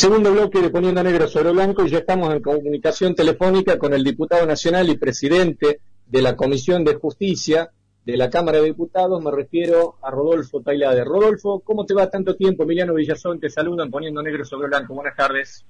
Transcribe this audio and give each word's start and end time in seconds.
Segundo 0.00 0.32
bloque 0.32 0.62
de 0.62 0.70
Poniendo 0.70 1.02
Negro 1.02 1.28
sobre 1.28 1.52
Blanco 1.52 1.84
y 1.84 1.90
ya 1.90 1.98
estamos 1.98 2.32
en 2.32 2.40
comunicación 2.40 3.14
telefónica 3.14 3.78
con 3.78 3.92
el 3.92 4.02
diputado 4.02 4.46
nacional 4.46 4.88
y 4.88 4.96
presidente 4.96 5.82
de 6.06 6.22
la 6.22 6.36
Comisión 6.36 6.86
de 6.86 6.94
Justicia 6.94 7.70
de 8.06 8.16
la 8.16 8.30
Cámara 8.30 8.60
de 8.60 8.64
Diputados, 8.64 9.22
me 9.22 9.30
refiero 9.30 9.98
a 10.00 10.10
Rodolfo 10.10 10.62
Tailade. 10.62 11.04
Rodolfo, 11.04 11.60
¿cómo 11.60 11.84
te 11.84 11.92
va 11.92 12.08
tanto 12.08 12.34
tiempo? 12.34 12.62
Emiliano 12.62 12.94
Villazón 12.94 13.38
te 13.40 13.50
saluda 13.50 13.84
en 13.84 13.90
Poniendo 13.90 14.22
Negro 14.22 14.42
sobre 14.46 14.68
Blanco. 14.68 14.94
Buenas 14.94 15.14
tardes. 15.14 15.66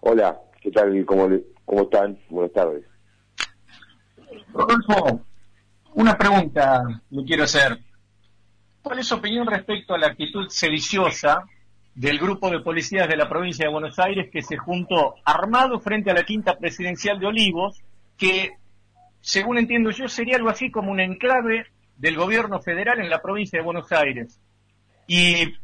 Hola, 0.00 0.40
¿qué 0.60 0.72
tal? 0.72 1.06
¿Cómo, 1.06 1.28
cómo 1.64 1.82
están? 1.82 2.18
Buenas 2.30 2.52
tardes. 2.52 2.84
Rodolfo, 4.52 5.24
una 5.94 6.18
pregunta 6.18 6.82
le 7.10 7.24
quiero 7.24 7.44
hacer. 7.44 7.78
¿Cuál 8.82 8.98
es 8.98 9.06
su 9.06 9.14
opinión 9.14 9.46
respecto 9.46 9.94
a 9.94 9.98
la 9.98 10.08
actitud 10.08 10.48
sediciosa 10.48 11.46
del 11.94 12.18
grupo 12.18 12.50
de 12.50 12.60
policías 12.60 13.08
de 13.08 13.16
la 13.16 13.28
provincia 13.28 13.66
de 13.66 13.72
Buenos 13.72 13.98
Aires 13.98 14.30
que 14.30 14.42
se 14.42 14.56
juntó 14.56 15.16
armado 15.24 15.78
frente 15.80 16.10
a 16.10 16.14
la 16.14 16.24
quinta 16.24 16.56
presidencial 16.58 17.18
de 17.18 17.26
Olivos, 17.26 17.82
que, 18.16 18.52
según 19.20 19.58
entiendo 19.58 19.90
yo, 19.90 20.08
sería 20.08 20.36
algo 20.36 20.48
así 20.48 20.70
como 20.70 20.90
un 20.90 21.00
enclave 21.00 21.66
del 21.96 22.16
gobierno 22.16 22.60
federal 22.60 23.00
en 23.00 23.10
la 23.10 23.20
provincia 23.20 23.58
de 23.58 23.64
Buenos 23.64 23.92
Aires. 23.92 24.40
Y 25.06 25.54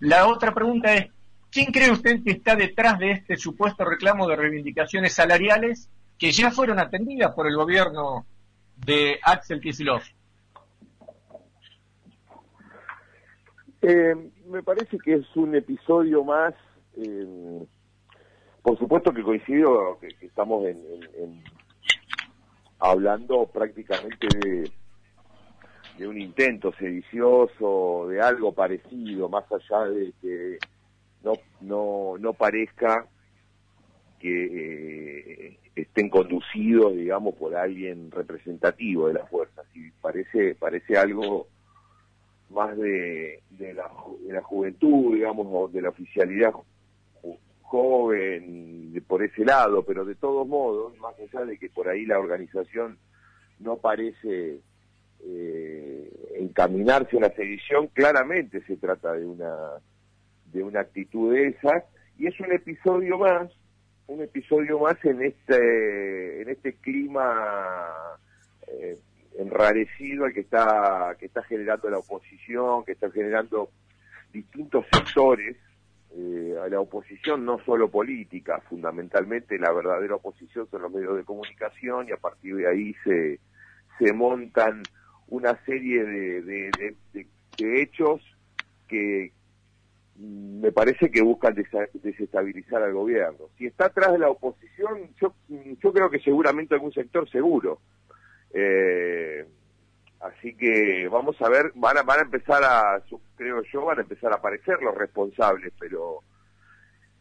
la 0.00 0.26
otra 0.26 0.52
pregunta 0.52 0.94
es, 0.94 1.08
¿quién 1.50 1.72
cree 1.72 1.90
usted 1.90 2.22
que 2.22 2.32
está 2.32 2.54
detrás 2.56 2.98
de 2.98 3.12
este 3.12 3.36
supuesto 3.36 3.84
reclamo 3.84 4.28
de 4.28 4.36
reivindicaciones 4.36 5.14
salariales 5.14 5.88
que 6.18 6.30
ya 6.32 6.50
fueron 6.50 6.78
atendidas 6.78 7.34
por 7.34 7.46
el 7.46 7.56
gobierno 7.56 8.26
de 8.76 9.18
Axel 9.22 9.60
Kicillof? 9.60 10.06
Eh, 13.82 14.14
me 14.50 14.62
parece 14.62 14.98
que 14.98 15.14
es 15.14 15.36
un 15.36 15.54
episodio 15.54 16.24
más, 16.24 16.54
por 18.62 18.78
supuesto 18.78 19.12
que 19.12 19.22
coincido 19.22 19.98
que, 20.00 20.08
estamos 20.26 20.66
en, 20.66 21.42
hablando 22.78 23.46
prácticamente 23.46 24.26
de, 24.38 24.70
de, 25.98 26.08
un 26.08 26.20
intento 26.20 26.72
sedicioso, 26.72 28.08
de 28.08 28.20
algo 28.20 28.52
parecido, 28.52 29.28
más 29.28 29.44
allá 29.52 29.84
de 29.90 30.12
que 30.20 30.58
no, 31.22 31.34
no, 31.60 32.18
no 32.18 32.32
parezca 32.32 33.06
que 34.18 35.46
eh, 35.46 35.58
estén 35.76 36.10
conducidos, 36.10 36.94
digamos, 36.94 37.34
por 37.36 37.54
alguien 37.56 38.10
representativo 38.10 39.08
de 39.08 39.14
la 39.14 39.26
fuerza. 39.26 39.62
Si 39.72 39.90
parece, 40.02 40.54
parece 40.54 40.98
algo 40.98 41.48
más 42.50 42.76
de, 42.76 43.42
la, 43.58 43.90
la 44.26 44.42
juventud, 44.42 45.14
digamos, 45.14 45.46
o 45.50 45.68
de 45.68 45.82
la 45.82 45.90
oficialidad 45.90 46.52
joven, 47.62 49.00
por 49.06 49.22
ese 49.22 49.44
lado, 49.44 49.84
pero 49.84 50.04
de 50.04 50.16
todos 50.16 50.46
modos, 50.46 50.96
más 50.98 51.14
allá 51.20 51.44
de 51.44 51.56
que 51.56 51.70
por 51.70 51.88
ahí 51.88 52.04
la 52.04 52.18
organización 52.18 52.98
no 53.60 53.76
parece 53.76 54.58
eh, 55.24 56.10
encaminarse 56.36 57.14
a 57.14 57.18
una 57.18 57.30
sedición, 57.30 57.86
claramente 57.88 58.60
se 58.66 58.76
trata 58.76 59.12
de 59.12 59.24
una 59.24 59.54
de 60.46 60.64
una 60.64 60.80
actitud 60.80 61.32
de 61.32 61.48
esas 61.48 61.84
y 62.18 62.26
es 62.26 62.40
un 62.40 62.50
episodio 62.52 63.18
más, 63.18 63.52
un 64.08 64.20
episodio 64.20 64.80
más 64.80 64.96
en 65.04 65.22
este 65.22 66.42
en 66.42 66.48
este 66.48 66.74
clima 66.74 67.86
eh, 68.66 68.98
enrarecido 69.38 70.24
al 70.24 70.32
que 70.32 70.40
está 70.40 71.16
que 71.18 71.26
está 71.26 71.42
generando 71.42 71.88
la 71.88 71.98
oposición, 71.98 72.84
que 72.84 72.92
está 72.92 73.10
generando 73.10 73.70
distintos 74.32 74.84
sectores 74.92 75.56
eh, 76.16 76.56
a 76.60 76.68
la 76.68 76.80
oposición, 76.80 77.44
no 77.44 77.60
solo 77.64 77.88
política, 77.88 78.60
fundamentalmente 78.68 79.58
la 79.58 79.72
verdadera 79.72 80.16
oposición 80.16 80.68
son 80.68 80.82
los 80.82 80.92
medios 80.92 81.16
de 81.16 81.24
comunicación 81.24 82.08
y 82.08 82.12
a 82.12 82.16
partir 82.16 82.56
de 82.56 82.68
ahí 82.68 82.94
se, 83.04 83.38
se 83.98 84.12
montan 84.12 84.82
una 85.28 85.56
serie 85.64 86.04
de, 86.04 86.42
de, 86.42 87.82
hechos 87.82 88.20
que 88.88 89.32
me 90.16 90.72
parece 90.72 91.10
que 91.10 91.22
buscan 91.22 91.54
desestabilizar 91.54 92.82
al 92.82 92.92
gobierno. 92.92 93.46
Si 93.56 93.66
está 93.66 93.86
atrás 93.86 94.12
de 94.12 94.18
la 94.18 94.30
oposición, 94.30 95.10
yo, 95.20 95.34
yo 95.48 95.92
creo 95.92 96.10
que 96.10 96.18
seguramente 96.18 96.74
algún 96.74 96.92
sector 96.92 97.30
seguro, 97.30 97.80
eh, 98.52 99.46
así 100.20 100.54
que 100.54 101.08
vamos 101.08 101.40
a 101.40 101.48
ver, 101.48 101.72
van 101.74 101.96
a, 101.98 102.20
empezar 102.20 102.62
a, 102.64 103.02
creo 103.36 103.62
yo, 103.62 103.84
van 103.84 103.98
a 103.98 104.02
empezar 104.02 104.32
a 104.32 104.36
aparecer 104.36 104.82
los 104.82 104.94
responsables, 104.94 105.72
pero 105.78 106.20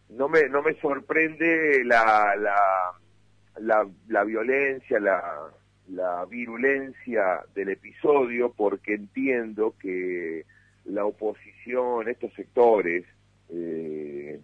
no 0.10 0.28
me, 0.28 0.50
no 0.50 0.62
me 0.62 0.74
sorprende 0.76 1.84
la, 1.86 2.36
la, 2.36 3.88
la, 4.08 4.24
violencia, 4.24 5.00
la, 5.00 6.26
virulencia 6.30 7.42
del 7.54 7.70
episodio, 7.70 8.52
porque 8.52 8.96
entiendo 8.96 9.76
que 9.80 10.46
la 10.86 11.06
oposición, 11.06 12.10
estos 12.10 12.34
sectores 12.34 13.06
eh, 13.50 14.40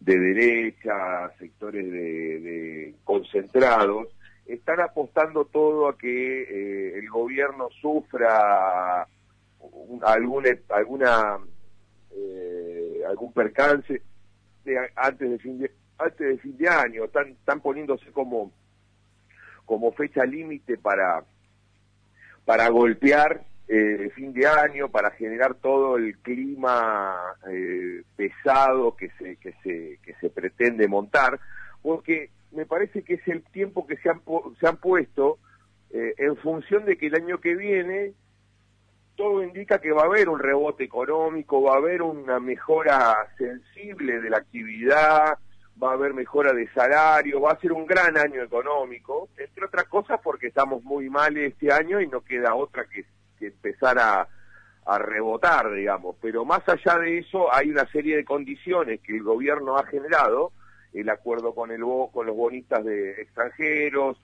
de 0.00 0.18
derecha, 0.18 1.30
sectores 1.38 1.90
de 1.90 2.94
concentrados, 3.04 4.08
están 4.52 4.80
apostando 4.80 5.44
todo 5.44 5.88
a 5.88 5.96
que 5.96 6.42
eh, 6.42 6.98
el 6.98 7.08
gobierno 7.08 7.68
sufra 7.80 9.06
algún, 10.02 10.46
alguna 10.68 11.38
eh, 12.12 13.02
algún 13.08 13.32
percance 13.32 14.02
antes 14.96 15.30
de 15.30 15.38
fin 15.38 15.58
de 15.58 15.70
antes 15.98 16.26
de 16.26 16.38
fin 16.38 16.56
de 16.56 16.68
año. 16.68 17.04
Están 17.04 17.28
están 17.28 17.60
poniéndose 17.60 18.10
como 18.12 18.52
como 19.64 19.92
fecha 19.92 20.24
límite 20.24 20.78
para 20.78 21.24
para 22.44 22.68
golpear 22.68 23.44
eh, 23.68 24.10
fin 24.16 24.32
de 24.32 24.46
año 24.46 24.88
para 24.88 25.12
generar 25.12 25.54
todo 25.54 25.96
el 25.96 26.18
clima 26.18 27.16
eh, 27.48 28.02
pesado 28.16 28.96
que 28.96 29.10
se 29.18 29.36
que 29.36 29.52
se 29.62 29.98
que 30.02 30.14
se 30.20 30.30
pretende 30.30 30.88
montar 30.88 31.38
porque 31.80 32.30
me 32.52 32.66
parece 32.66 33.02
que 33.02 33.14
es 33.14 33.28
el 33.28 33.42
tiempo 33.44 33.86
que 33.86 33.96
se 33.98 34.10
han, 34.10 34.22
se 34.58 34.66
han 34.66 34.76
puesto 34.76 35.38
eh, 35.90 36.14
en 36.18 36.36
función 36.36 36.84
de 36.84 36.96
que 36.96 37.06
el 37.06 37.14
año 37.14 37.40
que 37.40 37.54
viene 37.54 38.12
todo 39.16 39.42
indica 39.42 39.80
que 39.80 39.92
va 39.92 40.02
a 40.02 40.06
haber 40.06 40.28
un 40.28 40.38
rebote 40.38 40.84
económico, 40.84 41.62
va 41.62 41.74
a 41.74 41.78
haber 41.78 42.00
una 42.00 42.40
mejora 42.40 43.14
sensible 43.36 44.20
de 44.20 44.30
la 44.30 44.38
actividad, 44.38 45.38
va 45.82 45.90
a 45.90 45.94
haber 45.94 46.14
mejora 46.14 46.52
de 46.52 46.66
salario, 46.72 47.40
va 47.40 47.52
a 47.52 47.60
ser 47.60 47.72
un 47.72 47.86
gran 47.86 48.16
año 48.16 48.42
económico, 48.42 49.28
entre 49.36 49.66
otras 49.66 49.84
cosas 49.88 50.20
porque 50.22 50.46
estamos 50.46 50.82
muy 50.84 51.10
mal 51.10 51.36
este 51.36 51.72
año 51.72 52.00
y 52.00 52.06
no 52.06 52.22
queda 52.22 52.54
otra 52.54 52.86
que, 52.86 53.04
empezar 53.44 53.98
a, 53.98 54.28
a 54.86 54.98
rebotar, 54.98 55.72
digamos. 55.72 56.16
Pero 56.20 56.44
más 56.44 56.66
allá 56.68 56.98
de 56.98 57.18
eso, 57.18 57.52
hay 57.52 57.70
una 57.70 57.86
serie 57.90 58.16
de 58.16 58.24
condiciones 58.24 59.00
que 59.00 59.16
el 59.16 59.22
gobierno 59.22 59.76
ha 59.76 59.86
generado 59.86 60.52
el 60.92 61.08
acuerdo 61.08 61.54
con 61.54 61.70
el 61.70 61.82
con 62.12 62.26
los 62.26 62.36
bonistas 62.36 62.84
de 62.84 63.22
extranjeros, 63.22 64.20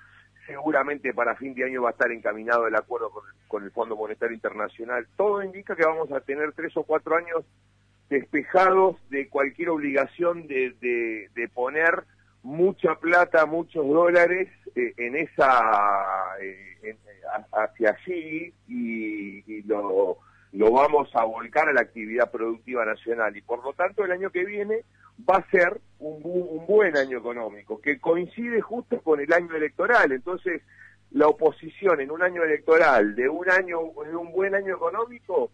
seguramente 0.46 1.12
para 1.12 1.36
fin 1.36 1.54
de 1.54 1.64
año 1.64 1.82
va 1.82 1.90
a 1.90 1.92
estar 1.92 2.10
encaminado 2.10 2.66
el 2.66 2.74
acuerdo 2.74 3.10
con, 3.48 3.64
el 3.64 3.70
Fondo 3.70 3.96
Monetario 3.96 4.34
Internacional. 4.34 5.06
Todo 5.16 5.42
indica 5.42 5.76
que 5.76 5.84
vamos 5.84 6.10
a 6.12 6.20
tener 6.20 6.52
tres 6.52 6.76
o 6.76 6.84
cuatro 6.84 7.16
años 7.16 7.44
despejados 8.08 8.96
de 9.10 9.28
cualquier 9.28 9.70
obligación 9.70 10.46
de, 10.46 11.28
de, 11.34 11.48
poner 11.48 12.04
mucha 12.42 12.94
plata, 12.96 13.46
muchos 13.46 13.86
dólares 13.86 14.48
eh, 14.76 14.92
en 14.96 15.16
esa 15.16 15.60
eh, 16.40 16.96
hacia 17.52 17.90
allí 17.90 18.52
y 18.68 19.62
lo, 19.62 20.18
lo 20.52 20.70
vamos 20.70 21.08
a 21.14 21.24
volcar 21.24 21.68
a 21.68 21.72
la 21.72 21.82
actividad 21.82 22.30
productiva 22.30 22.84
nacional 22.84 23.36
y 23.36 23.42
por 23.42 23.62
lo 23.64 23.72
tanto 23.72 24.04
el 24.04 24.12
año 24.12 24.30
que 24.30 24.44
viene 24.44 24.84
va 25.28 25.36
a 25.36 25.50
ser 25.50 25.80
un, 25.98 26.66
buen 26.66 26.96
año 26.96 27.18
económico, 27.18 27.80
que 27.80 27.98
coincide 27.98 28.60
justo 28.60 29.00
con 29.00 29.20
el 29.20 29.32
año 29.32 29.54
electoral. 29.54 30.12
Entonces, 30.12 30.62
la 31.12 31.28
oposición 31.28 32.00
en 32.00 32.10
un 32.10 32.22
año 32.22 32.42
electoral, 32.42 33.14
de 33.14 33.28
un 33.28 33.48
año, 33.48 33.78
de 34.04 34.16
un 34.16 34.32
buen 34.32 34.54
año 34.54 34.74
económico, 34.74 35.50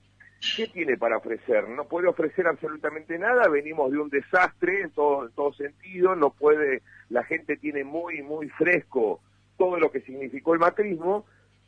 ¿qué 0.56 0.67
tiene 0.67 0.97
para 0.97 1.19
ofrecer? 1.19 1.69
No 1.69 1.85
puede 1.85 2.09
ofrecer 2.09 2.47
absolutamente 2.47 3.19
nada, 3.19 3.49
venimos 3.49 3.93
de 3.93 3.99
un 3.99 4.09
desastre 4.09 4.83
en 4.83 4.91
todo, 4.91 5.27
en 5.27 5.33
todo 5.33 5.53
sentido, 5.53 6.17
no 6.17 6.31
puede, 6.31 6.83
la 7.11 7.23
gente 7.23 7.56
tiene 7.56 7.85
muy, 7.85 8.23
muy 8.23 8.49
fresco 8.49 9.21
todo 9.56 9.79
lo 9.79 9.93
que 9.93 10.00
significó 10.00 10.55
el 10.55 10.61
macrismo, 10.61 11.25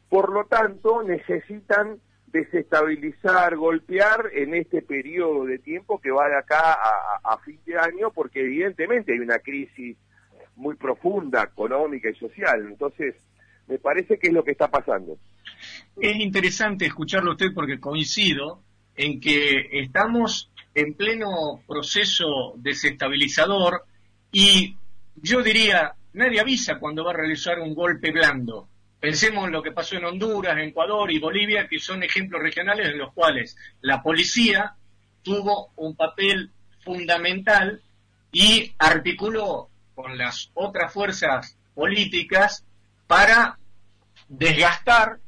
por 0.09 0.33
lo 0.33 0.47
tanto 0.47 1.03
necesitan 1.03 2.01
desestabilizar, 2.35 3.55
golpear 3.55 4.31
en 4.35 4.57
este 4.57 4.83
periodo 4.83 5.45
de 5.45 5.61
tiempo 5.61 6.01
que 6.01 6.11
va 6.11 6.29
de 6.29 6.37
acá 6.37 6.77
a, 7.23 7.39
fin 7.39 7.61
de 7.65 7.79
año, 7.79 8.11
porque 8.13 8.41
evidentemente 8.41 9.13
hay 9.13 9.21
una 9.21 9.39
crisis 9.39 9.97
muy 10.57 10.75
profunda, 10.75 11.45
económica 11.45 12.11
y 12.11 12.15
social. 12.17 12.67
Entonces, 12.69 13.15
me 13.69 13.79
parece 13.79 14.19
que 14.19 14.27
es 14.27 14.33
lo 14.33 14.43
que 14.43 14.51
está 14.51 14.69
pasando. 14.69 15.17
Es 15.97 16.17
interesante 16.17 16.87
escucharlo 16.87 17.33
usted 17.33 17.55
porque 17.55 17.79
coincido 17.79 18.63
en 18.97 19.21
que 19.21 19.69
estamos 19.71 20.51
en 20.75 20.95
pleno 20.95 21.63
proceso 21.69 22.55
desestabilizador 22.57 23.85
y 24.33 24.77
yo 25.15 25.41
diría, 25.41 25.95
nadie 26.15 26.41
avisa 26.41 26.81
cuando 26.81 27.05
va 27.05 27.13
a 27.13 27.17
realizar 27.17 27.61
un 27.61 27.77
golpe 27.77 28.11
blando. 28.11 28.69
Pensemos 29.05 29.45
en 29.45 29.53
lo 29.53 29.63
que 29.63 29.71
pasó 29.71 29.97
en 29.97 30.07
Honduras, 30.07 30.57
en 30.57 30.71
Ecuador 30.71 31.13
y 31.13 31.19
Bolivia, 31.19 31.69
que 31.69 31.79
son 31.79 32.03
ejemplos 32.03 32.41
regionales 32.41 32.89
en 32.89 32.97
los 32.97 33.13
cuales 33.13 33.55
la 33.83 34.03
policía 34.03 34.77
tuvo 35.23 35.73
un 35.77 35.95
papel 35.95 36.51
fundamental 36.83 37.83
y 38.33 38.73
articuló 38.79 39.69
con 39.95 40.17
las 40.17 40.51
otras 40.55 40.91
fuerzas 40.91 41.55
políticas 41.75 42.65
para 43.07 43.59
desgastar 44.27 45.19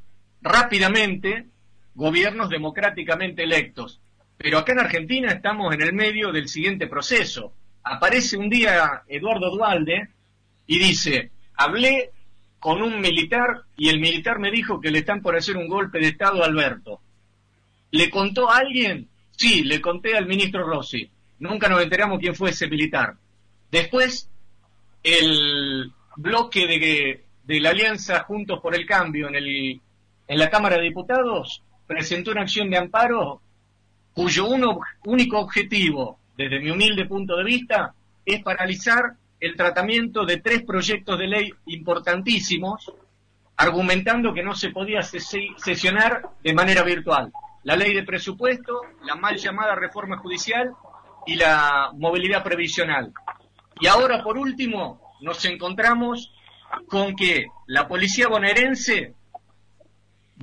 rápidamente 0.41 1.45
gobiernos 1.93 2.49
democráticamente 2.49 3.43
electos. 3.43 4.01
Pero 4.39 4.57
acá 4.57 4.71
en 4.71 4.79
Argentina 4.79 5.31
estamos 5.31 5.71
en 5.75 5.83
el 5.83 5.93
medio 5.93 6.31
del 6.31 6.47
siguiente 6.47 6.87
proceso. 6.87 7.53
Aparece 7.83 8.37
un 8.37 8.49
día 8.49 9.03
Eduardo 9.07 9.51
Dualde 9.51 10.09
y 10.65 10.79
dice, 10.79 11.29
hablé 11.53 12.09
con 12.67 12.81
un 12.81 12.99
militar 12.99 13.61
y 13.77 13.87
el 13.87 14.01
militar 14.01 14.39
me 14.39 14.51
dijo 14.51 14.81
que 14.81 14.91
le 14.91 14.99
están 14.99 15.21
por 15.21 15.37
hacer 15.37 15.55
un 15.55 15.69
golpe 15.69 15.99
de 15.99 16.09
Estado 16.09 16.43
a 16.43 16.47
Alberto. 16.47 16.99
¿Le 17.91 18.09
contó 18.09 18.51
a 18.51 18.57
alguien? 18.57 19.07
Sí, 19.31 19.63
le 19.63 19.79
conté 19.79 20.17
al 20.17 20.25
ministro 20.25 20.67
Rossi. 20.67 21.09
Nunca 21.39 21.69
nos 21.69 21.81
enteramos 21.81 22.19
quién 22.19 22.35
fue 22.35 22.49
ese 22.49 22.67
militar. 22.67 23.15
Después, 23.71 24.29
el 25.01 25.93
bloque 26.17 26.67
de, 26.67 27.23
de 27.45 27.59
la 27.61 27.69
Alianza 27.69 28.23
Juntos 28.23 28.59
por 28.61 28.75
el 28.75 28.85
Cambio 28.85 29.29
en, 29.29 29.35
el, 29.35 29.81
en 30.27 30.37
la 30.37 30.49
Cámara 30.49 30.75
de 30.75 30.83
Diputados 30.83 31.63
presentó 31.87 32.31
una 32.31 32.41
acción 32.41 32.69
de 32.69 32.79
amparo 32.79 33.41
cuyo 34.11 34.45
uno, 34.45 34.81
único 35.05 35.39
objetivo, 35.39 36.19
desde 36.35 36.59
mi 36.59 36.69
humilde 36.69 37.05
punto 37.05 37.37
de 37.37 37.45
vista, 37.45 37.93
es 38.25 38.43
paralizar 38.43 39.13
el 39.39 39.55
tratamiento 39.55 40.25
de 40.25 40.37
tres 40.37 40.63
proyectos 40.63 41.17
de 41.17 41.27
ley 41.27 41.53
importantísimos, 41.67 42.91
argumentando 43.55 44.33
que 44.33 44.43
no 44.43 44.55
se 44.55 44.69
podía 44.69 45.01
sesionar 45.01 46.29
de 46.43 46.53
manera 46.53 46.83
virtual. 46.83 47.31
La 47.63 47.75
ley 47.75 47.93
de 47.93 48.03
presupuesto, 48.03 48.81
la 49.03 49.15
mal 49.15 49.37
llamada 49.37 49.75
reforma 49.75 50.17
judicial 50.17 50.71
y 51.25 51.35
la 51.35 51.91
movilidad 51.93 52.43
previsional. 52.43 53.13
Y 53.79 53.87
ahora, 53.87 54.23
por 54.23 54.37
último, 54.37 55.01
nos 55.21 55.43
encontramos 55.45 56.33
con 56.87 57.15
que 57.15 57.47
la 57.67 57.87
policía 57.87 58.27
bonaerense 58.27 59.13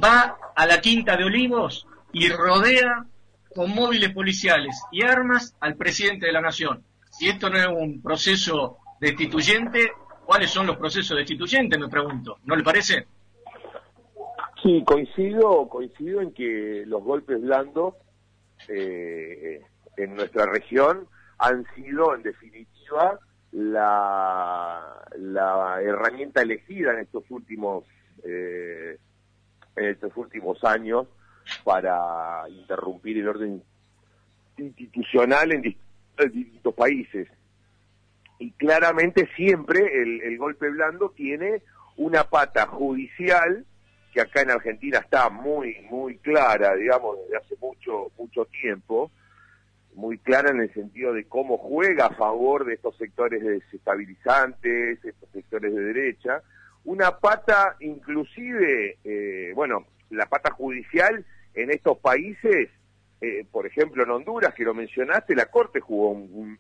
va 0.03 0.37
a 0.55 0.67
la 0.67 0.81
Quinta 0.81 1.17
de 1.17 1.25
Olivos 1.25 1.87
y 2.13 2.29
rodea 2.29 3.07
con 3.55 3.71
móviles 3.71 4.13
policiales 4.13 4.81
y 4.91 5.03
armas 5.03 5.55
al 5.61 5.77
presidente 5.77 6.27
de 6.27 6.33
la 6.33 6.41
Nación. 6.41 6.85
Si 7.11 7.29
esto 7.29 7.49
no 7.49 7.59
es 7.59 7.67
un 7.69 8.03
proceso 8.03 8.79
destituyente, 9.05 9.93
¿cuáles 10.25 10.51
son 10.51 10.67
los 10.67 10.77
procesos 10.77 11.17
destituyentes? 11.17 11.79
Me 11.79 11.89
pregunto. 11.89 12.39
¿No 12.45 12.57
le 12.57 12.63
parece? 12.63 13.07
Sí, 14.63 14.83
coincido, 14.87 15.69
coincido 15.69 16.23
en 16.23 16.33
que 16.33 16.85
los 16.87 17.03
golpes 17.03 17.41
blandos 17.41 17.95
eh, 18.69 19.61
en 19.97 20.17
nuestra 20.17 20.47
región 20.47 21.07
han 21.39 21.67
sido, 21.75 22.15
en 22.15 22.23
definitiva, 22.23 23.19
la, 23.53 25.03
herramienta 25.83 26.43
elegida 26.43 26.93
en 26.95 27.01
estos 27.01 27.25
últimos 27.31 27.85
eh, 28.25 28.99
en 29.77 29.85
estos 29.85 30.17
últimos 30.17 30.63
años 30.65 31.07
para 31.63 32.49
interrumpir 32.49 33.19
el 33.19 33.29
orden 33.29 33.63
institucional 34.57 35.53
en 35.53 35.63
distintos 35.63 36.75
países. 36.75 37.29
Y 38.39 38.53
claramente 38.53 39.29
siempre 39.37 40.03
el, 40.03 40.37
golpe 40.39 40.69
blando 40.71 41.11
tiene 41.11 41.63
una 41.97 42.25
pata 42.25 42.67
judicial 42.67 43.65
que 44.13 44.21
acá 44.21 44.43
en 44.43 44.51
Argentina 44.51 44.99
está 44.99 45.29
muy 45.31 45.77
muy 45.91 46.19
clara, 46.19 46.75
digamos, 46.75 47.19
desde 47.23 47.37
hace 47.37 47.57
mucho 47.61 48.11
mucho 48.19 48.45
tiempo, 48.47 49.11
muy 49.95 50.19
clara 50.19 50.51
en 50.51 50.61
el 50.61 50.73
sentido 50.75 51.13
de 51.13 51.25
cómo 51.25 51.59
juega 51.59 52.07
a 52.07 52.15
favor 52.15 52.65
de 52.65 52.75
estos 52.75 52.97
sectores 52.97 53.43
desestabilizantes, 53.43 55.05
estos 55.05 55.31
sectores 55.31 55.75
de 55.75 55.81
derecha, 55.81 56.43
una 56.85 57.19
pata 57.19 57.77
inclusive, 57.81 58.99
eh, 59.05 59.53
bueno, 59.55 59.87
la 60.11 60.27
pata 60.27 60.53
judicial 60.53 61.25
en 61.55 61.71
estos 61.71 61.99
países, 61.99 62.69
eh, 63.25 63.47
por 63.51 63.67
ejemplo 63.67 64.03
en 64.03 64.11
Honduras, 64.11 64.53
que 64.55 64.65
lo 64.65 64.75
mencionaste, 64.75 65.35
la 65.35 65.47
Corte 65.47 65.81
jugó 65.81 66.11
un, 66.11 66.59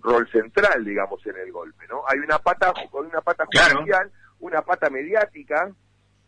rol 0.00 0.28
central, 0.30 0.84
digamos, 0.84 1.24
en 1.26 1.36
el 1.36 1.50
golpe, 1.50 1.86
¿no? 1.88 2.02
Hay 2.08 2.18
una 2.20 2.38
pata, 2.38 2.72
una 2.92 3.20
pata 3.20 3.44
judicial, 3.44 4.10
una 4.38 4.62
pata 4.62 4.88
mediática, 4.88 5.68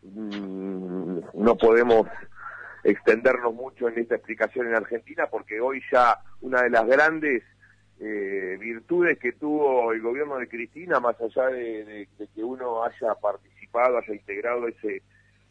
mm, 0.02 1.18
no 1.34 1.56
podemos 1.56 2.08
extendernos 2.82 3.54
mucho 3.54 3.88
en 3.88 3.98
esta 3.98 4.16
explicación 4.16 4.66
en 4.66 4.74
Argentina 4.74 5.26
porque 5.26 5.60
hoy 5.60 5.80
ya 5.92 6.18
una 6.40 6.62
de 6.62 6.70
las 6.70 6.86
grandes 6.86 7.44
eh, 8.00 8.56
virtudes 8.58 9.18
que 9.18 9.32
tuvo 9.32 9.92
el 9.92 10.00
gobierno 10.00 10.38
de 10.38 10.48
Cristina, 10.48 10.98
más 10.98 11.20
allá 11.20 11.46
de, 11.50 12.08
que 12.34 12.42
uno 12.42 12.82
haya 12.84 13.14
participado, 13.14 13.98
haya 13.98 14.14
integrado 14.14 14.66
ese, 14.66 15.02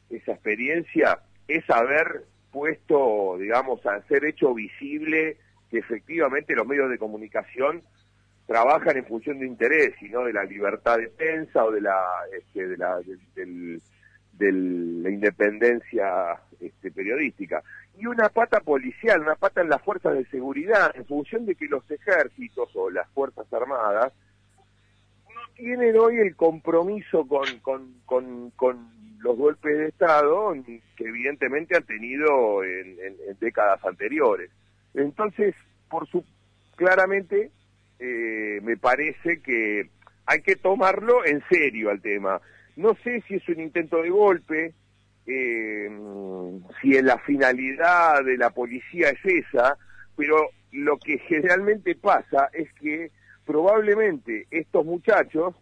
esa 0.09 0.33
experiencia, 0.33 1.19
es 1.47 1.69
haber 1.69 2.25
puesto, 2.57 3.37
digamos, 3.37 3.85
a 3.85 4.01
ser 4.07 4.25
hecho 4.25 4.51
visible 4.51 5.37
que 5.69 5.77
efectivamente 5.77 6.55
los 6.55 6.65
medios 6.65 6.89
de 6.89 6.97
comunicación 6.97 7.83
trabajan 8.47 8.97
en 8.97 9.05
función 9.05 9.37
de 9.37 9.45
interés 9.45 9.93
y 10.01 10.09
no 10.09 10.23
de 10.23 10.33
la 10.33 10.43
libertad 10.43 10.97
de 10.97 11.09
prensa 11.09 11.63
o 11.63 11.71
de 11.71 11.81
la, 11.81 12.03
este, 12.35 12.67
de 12.67 12.77
la 14.51 15.09
independencia 15.11 16.39
este, 16.59 16.89
periodística. 16.89 17.61
Y 17.95 18.07
una 18.07 18.29
pata 18.29 18.59
policial, 18.61 19.21
una 19.21 19.35
pata 19.35 19.61
en 19.61 19.69
las 19.69 19.83
fuerzas 19.83 20.15
de 20.15 20.25
seguridad, 20.25 20.91
en 20.95 21.05
función 21.05 21.45
de 21.45 21.53
que 21.53 21.67
los 21.67 21.83
ejércitos 21.91 22.75
o 22.75 22.89
las 22.89 23.07
fuerzas 23.09 23.45
armadas 23.53 24.13
no 25.27 25.53
tienen 25.53 25.95
hoy 25.95 26.17
el 26.17 26.35
compromiso 26.35 27.27
con, 27.27 27.59
con, 27.59 28.49
con 28.55 28.96
los 29.19 29.37
golpes 29.37 29.77
de 29.77 29.87
Estado 29.87 30.53
que 30.95 31.03
evidentemente 31.05 31.75
han 31.75 31.83
tenido 31.83 32.63
en, 32.63 32.97
décadas 33.39 33.83
anteriores. 33.85 34.49
Entonces, 34.93 35.55
por 35.89 36.07
su 36.07 36.23
claramente, 36.75 37.51
eh, 37.99 38.59
me 38.63 38.77
parece 38.77 39.41
que 39.41 39.89
hay 40.25 40.41
que 40.41 40.55
tomarlo 40.55 41.25
en 41.25 41.43
serio 41.49 41.89
al 41.89 42.01
tema. 42.01 42.39
No 42.75 42.95
sé 43.03 43.23
si 43.27 43.35
es 43.35 43.49
un 43.49 43.59
intento 43.59 44.01
de 44.01 44.09
golpe, 44.09 44.73
eh, 45.25 45.89
si 46.81 47.01
la 47.01 47.17
finalidad 47.19 48.23
de 48.23 48.37
la 48.37 48.51
policía 48.51 49.09
es 49.09 49.45
esa, 49.45 49.77
pero 50.15 50.49
lo 50.71 50.97
que 50.97 51.17
generalmente 51.19 51.95
pasa 51.95 52.49
es 52.53 52.71
que 52.73 53.11
probablemente 53.45 54.47
estos 54.51 54.85
muchachos 54.85 55.55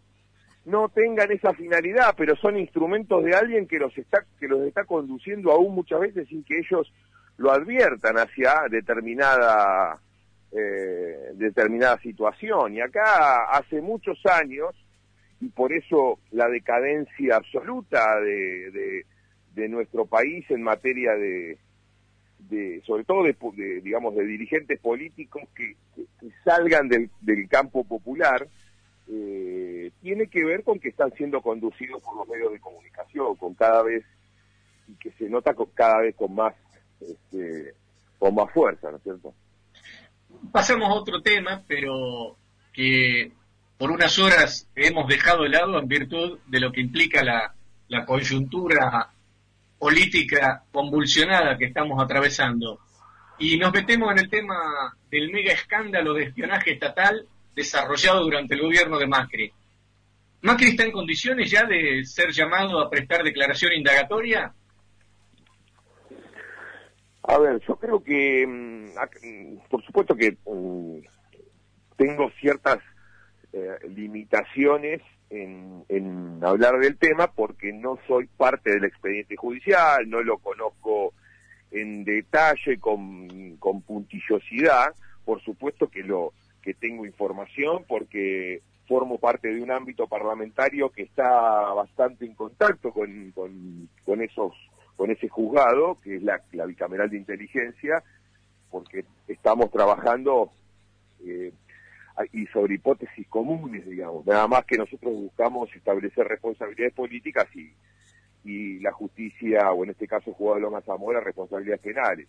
no 0.66 0.88
tengan 0.88 1.30
esa 1.30 1.54
finalidad, 1.54 2.14
pero 2.16 2.36
son 2.36 2.58
instrumentos 2.58 3.24
de 3.24 3.34
alguien 3.34 3.68
que 3.68 3.78
los 3.78 3.96
está 3.96 4.24
que 4.38 4.48
los 4.48 4.66
está 4.66 4.84
conduciendo 4.84 5.52
aún 5.52 5.74
muchas 5.74 6.00
veces 6.00 6.28
sin 6.28 6.42
que 6.42 6.58
ellos 6.58 6.92
lo 7.38 7.52
adviertan 7.52 8.16
hacia 8.18 8.52
determinada 8.68 10.00
eh, 10.52 11.32
determinada 11.34 11.98
situación. 12.00 12.74
Y 12.74 12.80
acá 12.80 13.44
hace 13.52 13.80
muchos 13.80 14.18
años 14.26 14.74
y 15.40 15.48
por 15.50 15.72
eso 15.72 16.18
la 16.32 16.48
decadencia 16.48 17.36
absoluta 17.36 18.20
de, 18.20 19.04
de, 19.54 19.68
nuestro 19.68 20.06
país 20.06 20.50
en 20.50 20.62
materia 20.62 21.12
de, 21.14 21.58
de 22.48 22.82
sobre 22.86 23.04
todo 23.04 23.22
de, 23.22 23.80
digamos 23.82 24.16
de 24.16 24.24
dirigentes 24.24 24.80
políticos 24.80 25.42
que, 25.54 25.76
salgan 26.44 26.88
del, 26.88 27.10
del, 27.20 27.48
campo 27.48 27.84
popular 27.84 28.48
eh, 29.08 29.90
tiene 30.02 30.26
que 30.28 30.44
ver 30.44 30.64
con 30.64 30.78
que 30.78 30.88
están 30.88 31.12
siendo 31.12 31.40
conducidos 31.40 32.02
por 32.02 32.16
los 32.16 32.28
medios 32.28 32.52
de 32.52 32.60
comunicación 32.60 33.36
con 33.36 33.54
cada 33.54 33.82
vez 33.82 34.04
y 34.88 34.94
que 34.94 35.10
se 35.12 35.28
nota 35.28 35.54
con, 35.54 35.66
cada 35.74 36.00
vez 36.00 36.14
con 36.14 36.34
más 36.34 36.54
este, 37.00 37.74
con 38.18 38.34
más 38.34 38.52
fuerza 38.52 38.90
no 38.90 38.96
es 38.96 39.02
cierto 39.02 39.34
pasamos 40.50 40.88
a 40.88 40.94
otro 40.94 41.22
tema 41.22 41.62
pero 41.66 42.36
que 42.72 43.32
por 43.78 43.90
unas 43.90 44.18
horas 44.18 44.68
hemos 44.74 45.06
dejado 45.06 45.42
de 45.42 45.50
lado 45.50 45.78
en 45.78 45.88
virtud 45.88 46.38
de 46.46 46.60
lo 46.60 46.72
que 46.72 46.80
implica 46.80 47.22
la, 47.22 47.52
coyuntura 48.04 49.10
política 49.78 50.64
convulsionada 50.72 51.56
que 51.56 51.66
estamos 51.66 52.02
atravesando. 52.02 52.80
Y 53.38 53.58
nos 53.58 53.72
metemos 53.72 54.10
en 54.12 54.18
el 54.18 54.30
tema 54.30 54.96
del 55.10 55.30
mega 55.30 55.52
escándalo 55.52 56.14
de 56.14 56.24
espionaje 56.24 56.72
estatal 56.72 57.26
desarrollado 57.56 58.22
durante 58.22 58.54
el 58.54 58.60
gobierno 58.60 58.98
de 58.98 59.06
Macri. 59.06 59.52
¿Macri 60.42 60.68
está 60.68 60.84
en 60.84 60.92
condiciones 60.92 61.50
ya 61.50 61.64
de 61.64 62.04
ser 62.04 62.30
llamado 62.30 62.78
a 62.78 62.90
prestar 62.90 63.24
declaración 63.24 63.72
indagatoria? 63.72 64.52
A 67.22 67.38
ver, 67.38 67.60
yo 67.66 67.76
creo 67.76 68.04
que, 68.04 68.46
mm, 68.46 68.90
mm, 69.26 69.68
por 69.68 69.82
supuesto 69.84 70.14
que 70.14 70.36
mm, 70.46 70.98
tengo 71.96 72.30
ciertas 72.38 72.78
eh, 73.52 73.78
limitaciones 73.88 75.00
en, 75.30 76.38
hablar 76.44 76.78
del 76.78 76.96
tema 76.98 77.32
porque 77.32 77.72
no 77.72 77.98
soy 78.06 78.26
parte 78.26 78.70
del 78.70 78.84
expediente 78.84 79.34
judicial, 79.34 80.08
no 80.08 80.22
lo 80.22 80.38
conozco 80.38 81.14
en 81.72 82.04
detalle, 82.04 82.78
con, 82.78 83.56
con 83.56 83.82
puntillosidad. 83.82 84.94
Por 85.24 85.42
supuesto 85.42 85.88
que 85.88 86.04
lo 86.04 86.32
que 86.66 86.74
tengo 86.74 87.06
información 87.06 87.84
porque 87.86 88.60
formo 88.88 89.18
parte 89.18 89.54
de 89.54 89.62
un 89.62 89.70
ámbito 89.70 90.08
parlamentario 90.08 90.90
que 90.90 91.02
está 91.02 91.30
bastante 91.72 92.26
en 92.26 92.34
contacto 92.34 92.90
con, 92.92 93.30
con, 94.04 94.20
esos 94.20 94.52
con 94.96 95.12
ese 95.12 95.28
juzgado, 95.28 96.00
que 96.02 96.16
es 96.16 96.24
la, 96.24 96.42
bicameral 96.66 97.08
de 97.08 97.18
inteligencia, 97.18 98.02
porque 98.68 99.04
estamos 99.28 99.70
trabajando 99.70 100.50
eh, 101.24 101.52
y 102.32 102.46
sobre 102.46 102.74
hipótesis 102.74 103.28
comunes, 103.28 103.86
digamos. 103.86 104.26
Nada 104.26 104.48
más 104.48 104.64
que 104.64 104.76
nosotros 104.76 105.12
buscamos 105.14 105.72
establecer 105.72 106.26
responsabilidades 106.26 106.94
políticas 106.94 107.46
y, 107.54 107.72
y 108.42 108.80
la 108.80 108.90
justicia, 108.90 109.70
o 109.70 109.84
en 109.84 109.90
este 109.90 110.08
caso 110.08 110.30
el 110.30 110.36
juzgado 110.36 110.56
de 110.56 110.62
Loma 110.62 110.80
Zamora, 110.80 111.20
responsabilidades 111.20 111.80
penales. 111.80 112.28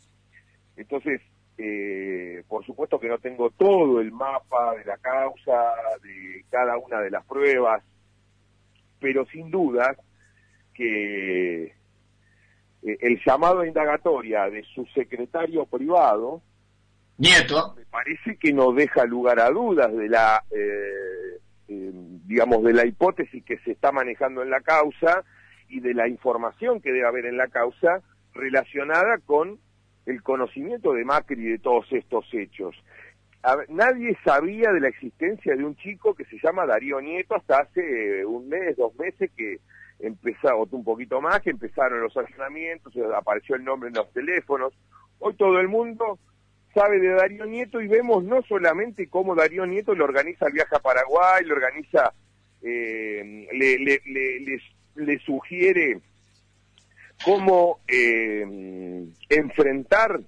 Entonces, 0.75 1.21
eh, 1.57 2.43
por 2.47 2.65
supuesto 2.65 2.99
que 2.99 3.09
no 3.09 3.17
tengo 3.17 3.49
todo 3.51 3.99
el 3.99 4.11
mapa 4.11 4.75
de 4.75 4.85
la 4.85 4.97
causa, 4.97 5.73
de 6.03 6.45
cada 6.49 6.77
una 6.77 6.99
de 7.01 7.11
las 7.11 7.25
pruebas, 7.25 7.83
pero 8.99 9.25
sin 9.27 9.49
duda 9.49 9.95
que 10.73 11.63
eh, 11.65 11.73
el 12.81 13.19
llamado 13.25 13.61
a 13.61 13.67
indagatoria 13.67 14.49
de 14.49 14.63
su 14.75 14.85
secretario 14.87 15.65
privado, 15.65 16.41
Nieto, 17.17 17.73
me 17.75 17.85
parece 17.85 18.37
que 18.37 18.53
no 18.53 18.71
deja 18.73 19.05
lugar 19.05 19.39
a 19.39 19.49
dudas 19.49 19.91
de 19.91 20.07
la, 20.07 20.43
eh, 20.51 21.39
eh, 21.67 21.91
digamos, 22.25 22.63
de 22.63 22.73
la 22.73 22.85
hipótesis 22.85 23.43
que 23.43 23.57
se 23.59 23.71
está 23.71 23.91
manejando 23.91 24.43
en 24.43 24.51
la 24.51 24.61
causa 24.61 25.23
y 25.67 25.79
de 25.79 25.95
la 25.95 26.07
información 26.07 26.79
que 26.79 26.91
debe 26.91 27.07
haber 27.07 27.25
en 27.25 27.37
la 27.37 27.47
causa 27.47 28.01
relacionada 28.33 29.17
con 29.25 29.59
el 30.07 30.23
conocimiento 30.23 30.93
de 30.93 31.05
Macri 31.05 31.43
de 31.43 31.59
todos 31.59 31.85
estos 31.91 32.25
hechos. 32.33 32.75
nadie 33.69 34.17
sabía 34.23 34.71
de 34.71 34.79
la 34.79 34.87
existencia 34.87 35.55
de 35.55 35.63
un 35.63 35.75
chico 35.75 36.15
que 36.15 36.25
se 36.25 36.37
llama 36.41 36.65
Darío 36.65 36.99
Nieto 37.01 37.35
hasta 37.35 37.59
hace 37.59 38.25
un 38.25 38.47
mes, 38.47 38.75
dos 38.77 38.95
meses 38.95 39.29
que 39.35 39.59
empezó 39.99 40.65
un 40.71 40.83
poquito 40.83 41.21
más, 41.21 41.41
que 41.41 41.49
empezaron 41.49 42.01
los 42.01 42.15
allanamientos, 42.15 42.93
apareció 43.15 43.55
el 43.55 43.65
nombre 43.65 43.89
en 43.89 43.95
los 43.95 44.11
teléfonos. 44.13 44.73
Hoy 45.19 45.33
todo 45.35 45.59
el 45.59 45.67
mundo 45.67 46.17
sabe 46.73 46.99
de 46.99 47.09
Darío 47.09 47.45
Nieto 47.45 47.81
y 47.81 47.87
vemos 47.87 48.23
no 48.23 48.41
solamente 48.43 49.09
cómo 49.09 49.35
Darío 49.35 49.65
Nieto 49.65 49.93
le 49.93 50.03
organiza 50.03 50.47
el 50.47 50.53
viaje 50.53 50.75
a 50.75 50.79
Paraguay, 50.79 51.43
le 51.43 51.53
organiza, 51.53 52.13
eh, 52.61 53.47
le, 53.51 53.79
le, 53.79 54.01
le, 54.95 55.19
sugiere 55.19 55.99
cómo 57.23 57.79
eh, 57.87 59.05
enfrentar 59.29 60.19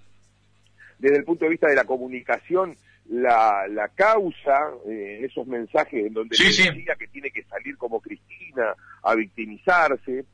desde 0.98 1.18
el 1.18 1.24
punto 1.24 1.46
de 1.46 1.52
vista 1.52 1.68
de 1.68 1.76
la 1.76 1.86
comunicación 1.86 2.76
la, 3.10 3.68
la 3.70 3.88
causa, 3.90 4.72
eh, 4.88 5.22
esos 5.24 5.48
mensajes 5.48 6.06
en 6.06 6.14
donde 6.14 6.38
decía 6.38 6.96
que 6.96 7.08
tiene 7.08 7.32
que 7.32 7.44
salir 7.44 7.78
como 7.78 8.02
Cristina 8.02 8.76
a 9.04 9.16
victimizarse. 9.16 10.26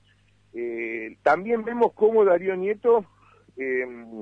Eh, 0.54 1.18
también 1.22 1.64
vemos 1.64 1.94
cómo 1.94 2.26
Darío 2.26 2.56
Nieto, 2.56 3.06
de, 3.56 4.14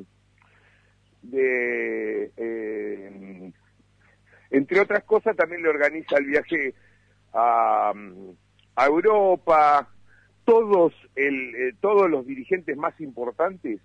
entre 4.52 4.80
otras 4.80 5.04
cosas, 5.04 5.36
también 5.36 5.64
le 5.64 5.70
organiza 5.70 6.18
el 6.18 6.26
viaje 6.26 6.76
a, 7.34 7.92
a 8.76 8.86
Europa. 8.86 9.90
Todos, 10.46 10.94
eh, 11.16 11.74
todos 11.80 12.10
los 12.10 12.26
dirigentes 12.26 12.76
más 12.78 13.00
importantes 13.00 13.80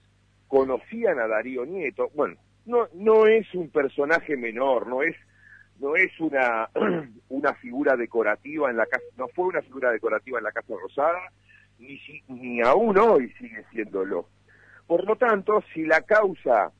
conocían 0.48 1.18
a 1.18 1.28
Darío 1.28 1.64
Nieto. 1.64 2.10
Bueno, 2.14 2.36
no, 2.66 2.88
no 2.94 3.26
es 3.26 3.54
un 3.54 3.70
personaje 3.70 4.36
menor, 4.36 4.86
no 4.86 5.02
es 5.02 5.16
no 5.78 5.94
es 5.96 6.10
una, 6.20 6.68
una 7.28 7.54
figura 7.54 7.96
decorativa 7.96 8.70
en 8.70 8.76
la 8.76 8.86
casa, 8.86 9.04
no 9.16 9.28
fue 9.28 9.46
una 9.46 9.62
figura 9.62 9.90
decorativa 9.92 10.38
en 10.38 10.44
la 10.44 10.52
Casa 10.52 10.74
Rosada, 10.80 11.32
ni, 11.78 12.00
ni 12.28 12.60
aún 12.60 12.98
hoy 12.98 13.32
sigue 13.38 13.64
siéndolo. 13.70 14.28
Por 14.86 15.04
lo 15.04 15.16
tanto, 15.16 15.62
si 15.72 15.84
la 15.84 16.00
causa 16.02 16.72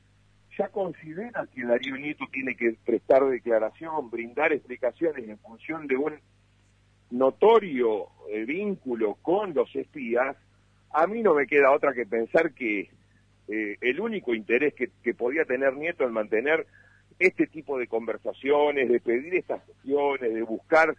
ya 0.57 0.67
considera 0.69 1.47
que 1.53 1.63
Darío 1.63 1.95
Nieto 1.95 2.25
tiene 2.31 2.55
que 2.55 2.75
prestar 2.85 3.23
declaración, 3.25 4.09
brindar 4.09 4.51
explicaciones 4.51 5.29
en 5.29 5.37
función 5.39 5.87
de 5.87 5.95
un 5.95 6.19
notorio 7.11 8.07
eh, 8.29 8.45
vínculo 8.45 9.15
con 9.21 9.53
los 9.53 9.75
espías, 9.75 10.35
a 10.91 11.07
mí 11.07 11.21
no 11.21 11.33
me 11.33 11.47
queda 11.47 11.71
otra 11.71 11.93
que 11.93 12.05
pensar 12.05 12.53
que 12.53 12.89
eh, 13.47 13.77
el 13.81 13.99
único 13.99 14.33
interés 14.33 14.73
que, 14.73 15.13
podía 15.13 15.45
tener 15.45 15.75
Nieto 15.75 16.03
en 16.03 16.13
mantener 16.13 16.67
este 17.17 17.47
tipo 17.47 17.77
de 17.77 17.87
conversaciones, 17.87 18.89
de 18.89 18.99
pedir 18.99 19.35
estas 19.35 19.61
cuestiones, 19.63 20.33
de 20.33 20.43
buscar 20.43 20.95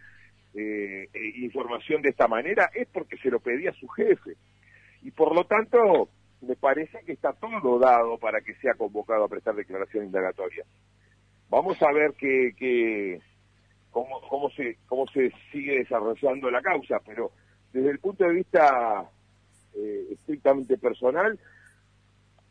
eh, 0.53 1.09
información 1.37 2.01
de 2.01 2.09
esta 2.09 2.27
manera, 2.27 2.69
es 2.73 2.87
porque 2.89 3.17
se 3.17 3.29
lo 3.29 3.39
pedía 3.39 3.71
su 3.73 3.87
jefe. 3.87 4.35
Y 5.01 5.11
por 5.11 5.33
lo 5.33 5.45
tanto, 5.45 6.09
me 6.41 6.55
parece 6.55 6.99
que 7.05 7.13
está 7.13 7.33
todo 7.33 7.79
dado 7.79 8.17
para 8.17 8.41
que 8.41 8.55
sea 8.55 8.73
convocado 8.73 9.23
a 9.23 9.29
prestar 9.29 9.55
declaración 9.55 10.05
indagatoria. 10.05 10.65
Vamos 11.49 11.81
a 11.81 11.91
ver 11.91 12.13
que, 12.13 13.19
cómo, 13.91 14.21
cómo, 14.29 14.49
se, 14.51 14.77
cómo 14.87 15.05
se 15.07 15.31
sigue 15.51 15.79
desarrollando 15.79 16.49
la 16.49 16.61
causa, 16.61 16.99
pero 17.05 17.31
desde 17.71 17.91
el 17.91 17.99
punto 17.99 18.23
de 18.23 18.33
vista 18.33 19.09
estrictamente 20.11 20.77
personal, 20.77 21.39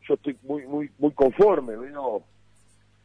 yo 0.07 0.15
estoy 0.15 0.35
muy 0.43 0.65
muy 0.65 0.89
muy 0.97 1.11
conforme, 1.11 1.75
veo 1.75 2.23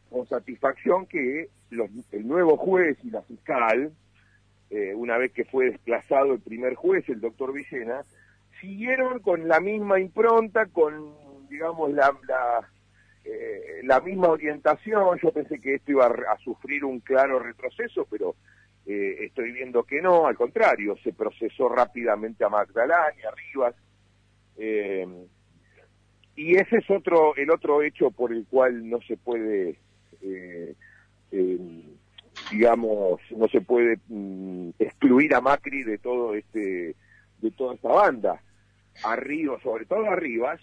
con 0.09 0.27
satisfacción 0.27 1.05
que 1.05 1.49
el 1.69 2.27
nuevo 2.27 2.57
juez 2.57 2.97
y 3.03 3.09
la 3.09 3.21
fiscal, 3.21 3.91
eh, 4.69 4.93
una 4.95 5.17
vez 5.17 5.31
que 5.31 5.45
fue 5.45 5.71
desplazado 5.71 6.33
el 6.33 6.39
primer 6.39 6.75
juez, 6.75 7.07
el 7.09 7.21
doctor 7.21 7.53
Villena, 7.53 8.03
siguieron 8.61 9.19
con 9.19 9.47
la 9.47 9.59
misma 9.59 9.99
impronta, 9.99 10.65
con, 10.67 11.13
digamos, 11.49 11.91
la, 11.93 12.13
eh, 13.27 13.81
la 13.83 13.99
misma 13.99 14.29
orientación. 14.29 15.19
Yo 15.21 15.31
pensé 15.31 15.59
que 15.59 15.75
esto 15.75 15.91
iba 15.91 16.05
a, 16.07 16.37
sufrir 16.43 16.85
un 16.85 16.99
claro 17.01 17.39
retroceso, 17.39 18.07
pero 18.09 18.35
eh, 18.85 19.17
estoy 19.21 19.51
viendo 19.51 19.83
que 19.83 20.01
no, 20.01 20.27
al 20.27 20.35
contrario, 20.35 20.95
se 21.03 21.13
procesó 21.13 21.69
rápidamente 21.69 22.43
a 22.43 22.49
Magdalena 22.49 23.05
y 23.17 23.25
a 23.25 23.31
Rivas. 23.31 23.75
Y 26.37 26.55
ese 26.55 26.77
es 26.77 26.89
otro, 26.91 27.35
el 27.35 27.49
otro 27.49 27.81
hecho 27.81 28.11
por 28.11 28.31
el 28.31 28.45
cual 28.45 28.87
no 28.87 29.01
se 29.01 29.17
puede, 29.17 29.79
eh, 30.21 30.75
eh, 31.31 31.57
digamos, 32.51 33.19
no 33.35 33.47
se 33.47 33.59
puede 33.59 33.97
mm, 34.07 34.69
excluir 34.77 35.33
a 35.33 35.41
Macri 35.41 35.81
de 35.81 35.97
todo 35.97 36.35
este, 36.35 36.95
de 37.41 37.51
toda 37.51 37.73
esta 37.73 37.89
banda. 37.89 38.39
Arriba, 39.03 39.59
sobre 39.63 39.87
todo 39.87 40.05
Arribas, 40.05 40.61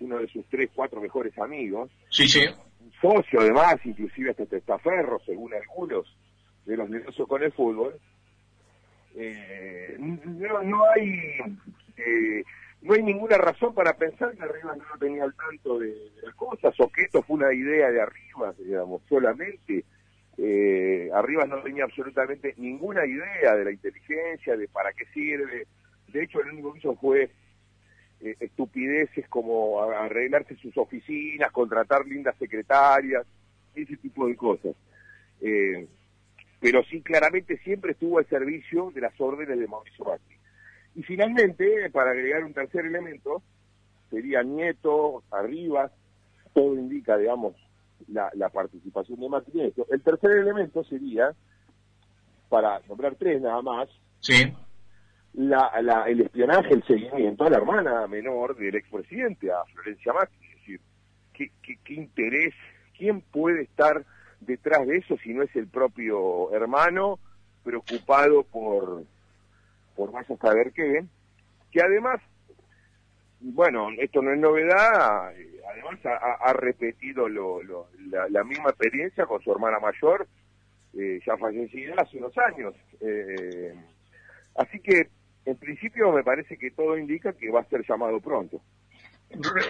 uno 0.00 0.18
de 0.18 0.28
sus 0.28 0.46
tres, 0.46 0.70
cuatro 0.74 1.00
mejores 1.00 1.36
amigos. 1.38 1.90
Sí, 2.10 2.28
sí. 2.28 2.44
Un 2.80 2.92
socio 3.00 3.40
además, 3.40 3.76
inclusive 3.84 4.30
hasta 4.30 4.46
testaferro, 4.46 5.20
según 5.24 5.52
algunos 5.54 6.16
de 6.64 6.76
los 6.76 6.88
negocios 6.88 7.26
con 7.28 7.42
el 7.42 7.52
fútbol. 7.52 7.98
Eh, 9.16 9.96
no, 9.98 10.62
no 10.62 10.84
hay 10.90 11.38
eh, 11.96 12.44
no 12.82 12.94
hay 12.94 13.02
ninguna 13.02 13.38
razón 13.38 13.74
para 13.74 13.94
pensar 13.94 14.36
que 14.36 14.42
Arribas 14.42 14.78
no 14.78 14.98
tenía 15.00 15.24
al 15.24 15.34
tanto 15.34 15.78
de, 15.78 15.94
las 16.22 16.34
cosas 16.34 16.74
o 16.78 16.88
que 16.88 17.02
esto 17.02 17.22
fue 17.22 17.36
una 17.36 17.52
idea 17.52 17.90
de 17.90 18.00
Arribas, 18.00 18.56
digamos, 18.58 19.02
solamente. 19.08 19.84
Eh, 20.36 21.10
Arribas 21.12 21.48
no 21.48 21.60
tenía 21.62 21.84
absolutamente 21.84 22.54
ninguna 22.58 23.04
idea 23.04 23.56
de 23.56 23.64
la 23.64 23.72
inteligencia, 23.72 24.56
de 24.56 24.68
para 24.68 24.92
qué 24.92 25.04
sirve. 25.06 25.66
De 26.08 26.22
hecho, 26.22 26.40
lo 26.42 26.52
único 26.52 26.72
que 26.72 26.78
hizo 26.78 26.94
fue 26.96 27.30
eh, 28.20 28.36
estupideces 28.40 29.28
como 29.28 29.80
arreglarse 29.80 30.56
sus 30.56 30.76
oficinas, 30.76 31.52
contratar 31.52 32.04
lindas 32.06 32.36
secretarias, 32.36 33.24
ese 33.74 33.96
tipo 33.96 34.26
de 34.26 34.36
cosas. 34.36 34.74
Eh, 35.40 35.86
pero 36.60 36.82
sí, 36.84 37.00
claramente 37.02 37.58
siempre 37.58 37.92
estuvo 37.92 38.18
al 38.18 38.26
servicio 38.26 38.90
de 38.92 39.02
las 39.02 39.20
órdenes 39.20 39.58
de 39.58 39.68
Mauricio 39.68 40.04
Macri. 40.04 40.36
Y 40.96 41.02
finalmente, 41.04 41.88
para 41.90 42.10
agregar 42.10 42.42
un 42.42 42.52
tercer 42.52 42.84
elemento, 42.86 43.42
sería 44.10 44.42
Nieto, 44.42 45.22
Arribas, 45.30 45.92
todo 46.52 46.74
indica, 46.74 47.16
digamos, 47.16 47.54
la, 48.08 48.48
participación 48.48 49.20
de 49.20 49.28
Macri. 49.28 49.72
El 49.90 50.02
tercer 50.02 50.32
elemento 50.32 50.82
sería, 50.82 51.32
para 52.48 52.80
nombrar 52.88 53.14
tres 53.14 53.40
nada 53.40 53.62
más, 53.62 53.88
sí. 54.18 54.52
La, 55.34 56.04
el 56.06 56.20
espionaje, 56.20 56.74
el 56.74 56.82
seguimiento 56.84 57.44
a 57.44 57.50
la 57.50 57.58
hermana 57.58 58.06
menor 58.06 58.56
del 58.56 58.74
expresidente, 58.74 59.50
a 59.52 59.64
Florencia 59.72 60.12
Macri. 60.12 60.46
Es 60.46 60.58
decir, 60.60 60.80
qué, 61.32 61.50
qué, 61.84 61.94
interés, 61.94 62.54
quién 62.96 63.20
puede 63.20 63.62
estar 63.62 64.04
detrás 64.40 64.86
de 64.86 64.98
eso 64.98 65.16
si 65.18 65.34
no 65.34 65.42
es 65.42 65.54
el 65.56 65.68
propio 65.68 66.52
hermano 66.52 67.18
preocupado 67.64 68.44
por, 68.44 69.04
por 69.94 70.12
más 70.12 70.30
a 70.30 70.36
saber 70.36 70.72
qué, 70.72 71.04
que 71.70 71.82
además, 71.82 72.20
bueno, 73.40 73.88
esto 73.98 74.22
no 74.22 74.32
es 74.32 74.38
novedad, 74.38 75.32
además 75.70 75.98
ha, 76.04 76.52
repetido 76.54 77.28
lo, 77.28 77.60
la, 78.30 78.44
misma 78.44 78.70
experiencia 78.70 79.26
con 79.26 79.42
su 79.42 79.52
hermana 79.52 79.78
mayor, 79.78 80.26
eh, 80.94 81.20
ya 81.26 81.36
fallecida 81.36 81.94
hace 81.98 82.18
unos 82.18 82.36
años. 82.38 82.74
Eh, 83.00 83.74
así 84.56 84.80
que, 84.80 85.08
en 85.48 85.56
principio, 85.56 86.12
me 86.12 86.22
parece 86.22 86.58
que 86.58 86.70
todo 86.70 86.98
indica 86.98 87.32
que 87.32 87.50
va 87.50 87.60
a 87.60 87.68
ser 87.68 87.82
llamado 87.88 88.20
pronto. 88.20 88.60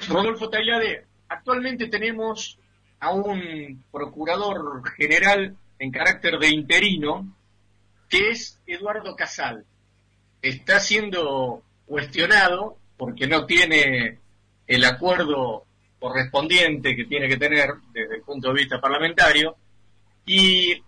Rodolfo 0.08 0.50
Tallade, 0.50 1.04
actualmente 1.28 1.86
tenemos 1.86 2.58
a 2.98 3.12
un 3.12 3.84
procurador 3.92 4.82
general 4.96 5.56
en 5.78 5.92
carácter 5.92 6.38
de 6.38 6.48
interino, 6.48 7.32
que 8.08 8.30
es 8.30 8.60
Eduardo 8.66 9.14
Casal. 9.14 9.64
Está 10.42 10.80
siendo 10.80 11.62
cuestionado 11.86 12.76
porque 12.96 13.28
no 13.28 13.46
tiene 13.46 14.18
el 14.66 14.84
acuerdo 14.84 15.64
correspondiente 16.00 16.96
que 16.96 17.04
tiene 17.04 17.28
que 17.28 17.36
tener 17.36 17.70
desde 17.92 18.16
el 18.16 18.22
punto 18.22 18.48
de 18.48 18.54
vista 18.54 18.80
parlamentario 18.80 19.56
y 20.26 20.82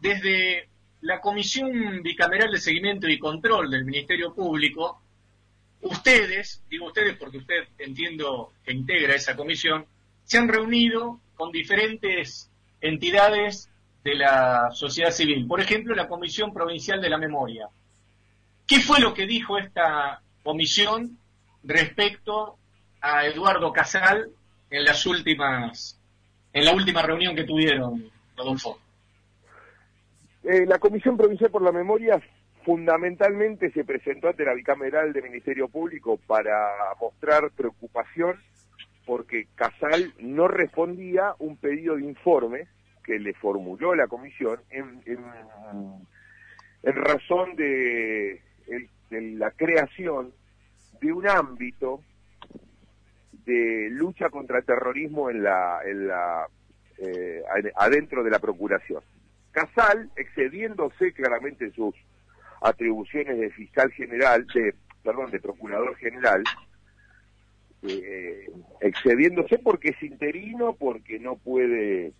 desde 0.00 0.68
la 1.04 1.20
Comisión 1.20 2.02
Bicameral 2.02 2.50
de 2.50 2.58
Seguimiento 2.58 3.06
y 3.06 3.18
Control 3.18 3.70
del 3.70 3.84
Ministerio 3.84 4.34
Público, 4.34 5.02
ustedes, 5.82 6.62
digo 6.70 6.86
ustedes 6.86 7.18
porque 7.18 7.38
usted 7.38 7.68
entiendo 7.78 8.52
que 8.64 8.72
integra 8.72 9.14
esa 9.14 9.36
comisión, 9.36 9.84
se 10.24 10.38
han 10.38 10.48
reunido 10.48 11.20
con 11.36 11.52
diferentes 11.52 12.50
entidades 12.80 13.68
de 14.02 14.14
la 14.14 14.70
sociedad 14.72 15.10
civil. 15.10 15.46
Por 15.46 15.60
ejemplo, 15.60 15.94
la 15.94 16.08
Comisión 16.08 16.54
Provincial 16.54 17.02
de 17.02 17.10
la 17.10 17.18
Memoria. 17.18 17.68
¿Qué 18.66 18.80
fue 18.80 18.98
lo 19.00 19.12
que 19.12 19.26
dijo 19.26 19.58
esta 19.58 20.22
comisión 20.42 21.18
respecto 21.62 22.56
a 23.02 23.26
Eduardo 23.26 23.74
Casal 23.74 24.30
en 24.70 24.84
las 24.84 25.04
últimas, 25.04 26.00
en 26.54 26.64
la 26.64 26.72
última 26.72 27.02
reunión 27.02 27.36
que 27.36 27.44
tuvieron, 27.44 28.10
Rodolfo? 28.38 28.78
Eh, 30.44 30.66
la 30.66 30.78
Comisión 30.78 31.16
Provincial 31.16 31.50
por 31.50 31.62
la 31.62 31.72
Memoria 31.72 32.20
fundamentalmente 32.64 33.70
se 33.72 33.82
presentó 33.82 34.28
ante 34.28 34.44
la 34.44 34.52
bicameral 34.52 35.12
del 35.14 35.24
Ministerio 35.24 35.68
Público 35.68 36.18
para 36.26 36.68
mostrar 37.00 37.50
preocupación 37.50 38.36
porque 39.06 39.46
Casal 39.54 40.12
no 40.18 40.48
respondía 40.48 41.34
un 41.38 41.56
pedido 41.56 41.96
de 41.96 42.04
informe 42.04 42.66
que 43.04 43.18
le 43.18 43.32
formuló 43.34 43.94
la 43.94 44.06
comisión 44.06 44.60
en, 44.70 45.02
razón 46.82 47.56
de, 47.56 48.42
la 49.10 49.50
creación 49.50 50.32
de 51.00 51.12
un 51.12 51.26
ámbito 51.26 52.02
de 53.46 53.88
lucha 53.90 54.28
contra 54.30 54.58
el 54.58 54.64
terrorismo 54.64 55.28
en 55.28 55.42
la, 55.42 55.80
en 55.84 56.08
eh, 56.98 57.42
adentro 57.76 58.22
de 58.22 58.30
la 58.30 58.38
procuración. 58.38 59.02
Casal, 59.54 60.10
excediéndose 60.16 61.12
claramente 61.12 61.70
sus 61.70 61.94
atribuciones 62.60 63.38
de 63.38 63.50
fiscal 63.50 63.90
general, 63.92 64.46
de 64.52 64.74
perdón, 65.04 65.30
de 65.30 65.38
procurador 65.38 65.94
general, 65.96 66.42
eh, 67.82 68.50
excediéndose 68.80 69.58
porque 69.58 69.90
es 69.90 70.02
interino, 70.02 70.74
porque 70.74 71.20
no 71.20 71.36
puede 71.36 72.12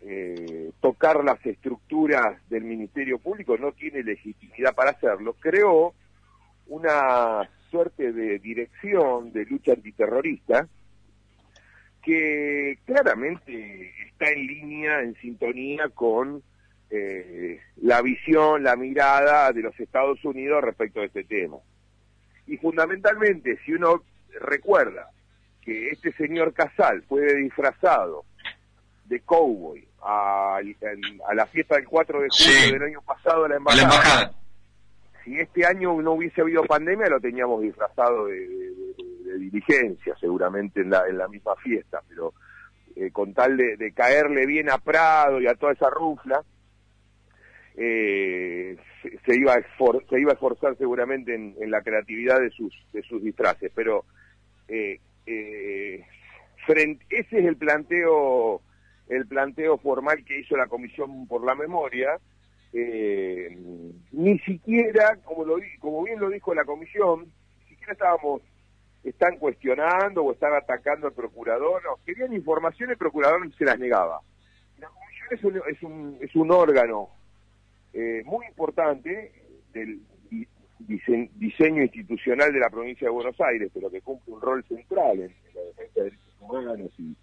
eh, 0.00 0.72
tocar 0.80 1.22
las 1.22 1.44
estructuras 1.46 2.38
del 2.48 2.64
Ministerio 2.64 3.18
Público, 3.18 3.56
no 3.56 3.70
tiene 3.72 4.02
legitimidad 4.02 4.74
para 4.74 4.90
hacerlo, 4.90 5.36
creó 5.38 5.94
una 6.66 7.48
suerte 7.70 8.12
de 8.12 8.40
dirección 8.40 9.32
de 9.32 9.44
lucha 9.44 9.72
antiterrorista 9.74 10.66
que 12.02 12.78
claramente 12.84 13.92
está 14.06 14.30
en 14.30 14.46
línea, 14.46 15.00
en 15.02 15.14
sintonía 15.16 15.88
con 15.90 16.42
eh, 16.90 17.60
la 17.82 18.02
visión, 18.02 18.62
la 18.62 18.76
mirada 18.76 19.52
de 19.52 19.62
los 19.62 19.78
Estados 19.78 20.24
Unidos 20.24 20.62
respecto 20.62 21.00
a 21.00 21.04
este 21.04 21.24
tema. 21.24 21.56
Y 22.46 22.56
fundamentalmente, 22.58 23.58
si 23.64 23.72
uno 23.72 24.02
recuerda 24.40 25.10
que 25.62 25.88
este 25.88 26.12
señor 26.12 26.52
Casal 26.52 27.02
fue 27.08 27.34
disfrazado 27.34 28.24
de 29.06 29.20
cowboy 29.20 29.86
a, 30.02 30.60
la 31.34 31.46
fiesta 31.46 31.76
del 31.76 31.86
4 31.86 32.20
de 32.20 32.28
julio 32.28 32.72
del 32.72 32.82
año 32.82 33.02
pasado 33.02 33.44
a 33.44 33.48
la 33.48 33.56
embajada. 33.56 34.32
Si 35.24 35.38
este 35.38 35.64
año 35.64 36.00
no 36.02 36.12
hubiese 36.12 36.42
habido 36.42 36.64
pandemia, 36.64 37.08
lo 37.08 37.20
teníamos 37.20 37.62
disfrazado 37.62 38.26
de, 38.26 38.46
diligencia, 39.38 40.14
seguramente 40.20 40.82
en 40.82 40.90
la, 40.90 41.08
en 41.08 41.18
la 41.18 41.26
misma 41.28 41.56
fiesta, 41.56 42.00
pero 42.08 42.34
eh, 42.94 43.10
con 43.10 43.32
tal 43.34 43.56
de, 43.56 43.92
caerle 43.92 44.46
bien 44.46 44.70
a 44.70 44.78
Prado 44.78 45.40
y 45.40 45.46
a 45.46 45.54
toda 45.54 45.72
esa 45.72 45.90
rufla, 45.90 46.42
eh, 47.76 48.76
se, 49.02 49.36
iba 49.36 49.54
a 49.54 49.60
se 50.08 50.20
iba 50.20 50.30
a 50.30 50.34
esforzar 50.34 50.76
seguramente 50.76 51.34
en, 51.34 51.56
en, 51.60 51.70
la 51.70 51.82
creatividad 51.82 52.40
de 52.40 52.50
sus, 52.50 52.72
de 52.92 53.02
sus 53.02 53.22
disfraces, 53.22 53.72
pero 53.74 54.04
eh, 54.68 55.00
eh, 55.26 56.04
frente, 56.66 57.04
ese 57.10 57.38
es 57.40 57.46
el 57.46 57.56
planteo 57.56 58.62
el 59.08 59.26
planteo 59.26 59.76
formal 59.78 60.24
que 60.24 60.40
hizo 60.40 60.56
la 60.56 60.66
Comisión 60.66 61.26
por 61.26 61.44
la 61.44 61.54
Memoria, 61.54 62.18
eh, 62.72 63.54
ni 64.12 64.38
siquiera, 64.40 65.16
como, 65.24 65.44
lo, 65.44 65.56
como 65.78 66.02
bien 66.04 66.18
lo 66.18 66.30
dijo 66.30 66.54
la 66.54 66.64
Comisión, 66.64 67.26
ni 67.58 67.68
siquiera 67.68 67.92
estábamos, 67.92 68.42
están 69.02 69.36
cuestionando 69.36 70.24
o 70.24 70.32
están 70.32 70.54
atacando 70.54 71.06
al 71.06 71.12
procurador, 71.12 71.82
no, 71.84 72.02
querían 72.06 72.32
información, 72.32 72.90
el 72.90 72.96
procurador 72.96 73.40
se 73.56 73.64
las 73.64 73.78
negaba. 73.78 74.20
La 74.78 74.88
Comisión 74.88 75.28
es 75.30 75.44
un, 75.44 75.70
es 75.70 75.82
un, 75.82 76.18
es 76.22 76.34
un 76.34 76.50
órgano 76.50 77.10
eh, 77.94 78.22
muy 78.24 78.46
importante 78.46 79.32
del, 79.72 80.00
diseño 80.78 81.82
institucional 81.82 82.52
de 82.52 82.58
la 82.58 82.68
provincia 82.68 83.06
de 83.06 83.12
Buenos 83.12 83.40
Aires, 83.40 83.70
pero 83.72 83.90
que 83.90 84.02
cumple 84.02 84.34
un 84.34 84.40
rol 84.40 84.64
central 84.64 85.20
en, 85.20 85.34
la 85.54 85.60
defensa 85.62 85.92
de 85.94 86.02
derechos 86.02 86.34
humanos 86.40 86.90
y 86.98 87.16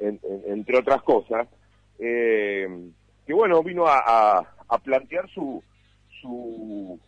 entre 0.00 0.78
otras 0.78 1.02
cosas, 1.02 1.48
eh, 1.98 2.66
que 3.26 3.32
bueno, 3.34 3.62
vino 3.62 3.84
a, 3.86 4.46
plantear 4.82 5.28
su, 5.30 5.62
su, 6.20 6.98